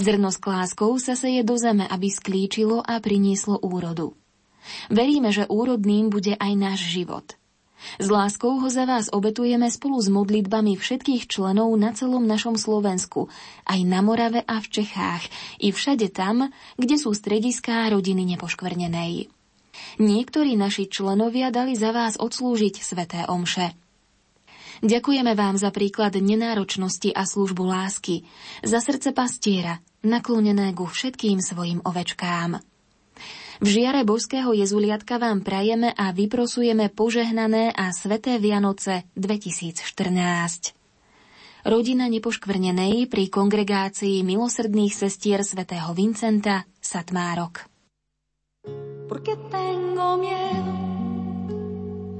[0.00, 4.16] Zrno s kláskou sa seje do zeme, aby sklíčilo a prinieslo úrodu.
[4.88, 7.36] Veríme, že úrodným bude aj náš život–
[8.00, 13.28] s láskou ho za vás obetujeme spolu s modlitbami všetkých členov na celom našom Slovensku,
[13.68, 15.26] aj na Morave a v Čechách,
[15.58, 19.28] i všade tam, kde sú strediská rodiny nepoškvrnenej.
[20.00, 23.72] Niektorí naši členovia dali za vás odslúžiť sveté omše.
[24.82, 28.26] Ďakujeme vám za príklad nenáročnosti a službu lásky,
[28.66, 32.71] za srdce pastiera, naklonené ku všetkým svojim ovečkám.
[33.62, 40.74] V žiare božského jezuliatka vám prajeme a vyprosujeme požehnané a sveté Vianoce 2014.
[41.62, 47.70] Rodina nepoškvrnenej pri kongregácii milosrdných sestier svätého Vincenta Satmárok.
[49.06, 50.74] Porque tengo miedo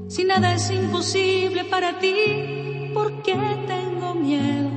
[0.07, 2.15] Si nada es imposible para ti
[2.95, 3.35] Porque
[3.67, 4.71] tengo miedo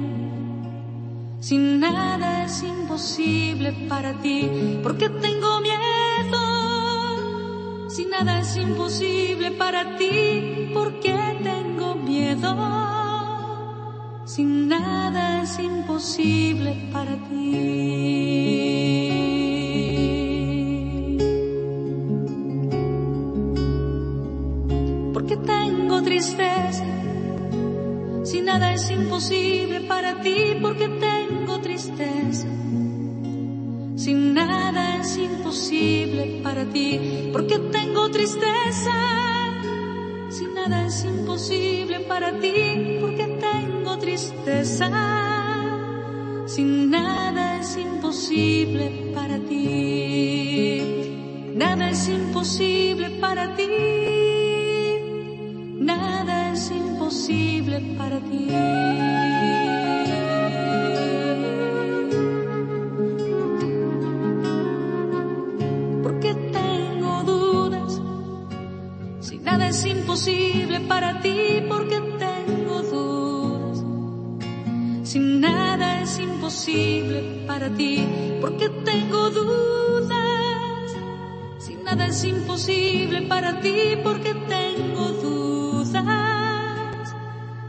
[1.38, 4.50] Si nada es imposible para ti
[4.82, 6.55] Porque tengo miedo
[7.96, 12.54] si nada es imposible para ti, ¿por qué tengo miedo?
[14.26, 17.56] Si nada es imposible para ti.
[25.14, 26.84] ¿Por qué tengo tristeza?
[28.24, 32.46] Si nada es imposible para ti, ¿por qué tengo tristeza?
[34.06, 38.94] Si nada es imposible para ti, porque tengo tristeza.
[40.30, 44.88] Si nada es imposible para ti, porque tengo tristeza.
[46.46, 50.82] Si nada es imposible para ti,
[51.56, 53.66] nada es imposible para ti.
[55.80, 58.46] Nada es imposible para ti.
[69.76, 73.84] Es imposible para ti porque tengo dudas.
[75.02, 78.06] Si nada es imposible para ti
[78.40, 80.96] porque tengo dudas.
[81.58, 85.94] Si nada es imposible para ti porque tengo dudas.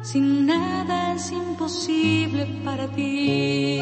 [0.01, 3.81] Si nada es imposible para ti.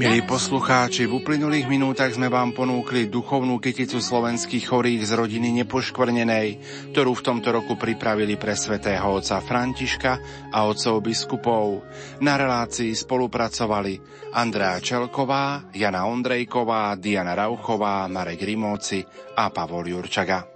[0.00, 6.48] Milí poslucháči, v uplynulých minútach sme vám ponúkli duchovnú kyticu slovenských chorých z rodiny Nepoškvrnenej,
[6.96, 10.12] ktorú v tomto roku pripravili pre svätého otca Františka
[10.56, 11.84] a otcov biskupov.
[12.24, 14.00] Na relácii spolupracovali
[14.32, 19.04] Andrea Čelková, Jana Ondrejková, Diana Rauchová, Marek Rimóci
[19.36, 20.49] a Pavol Jurčaga.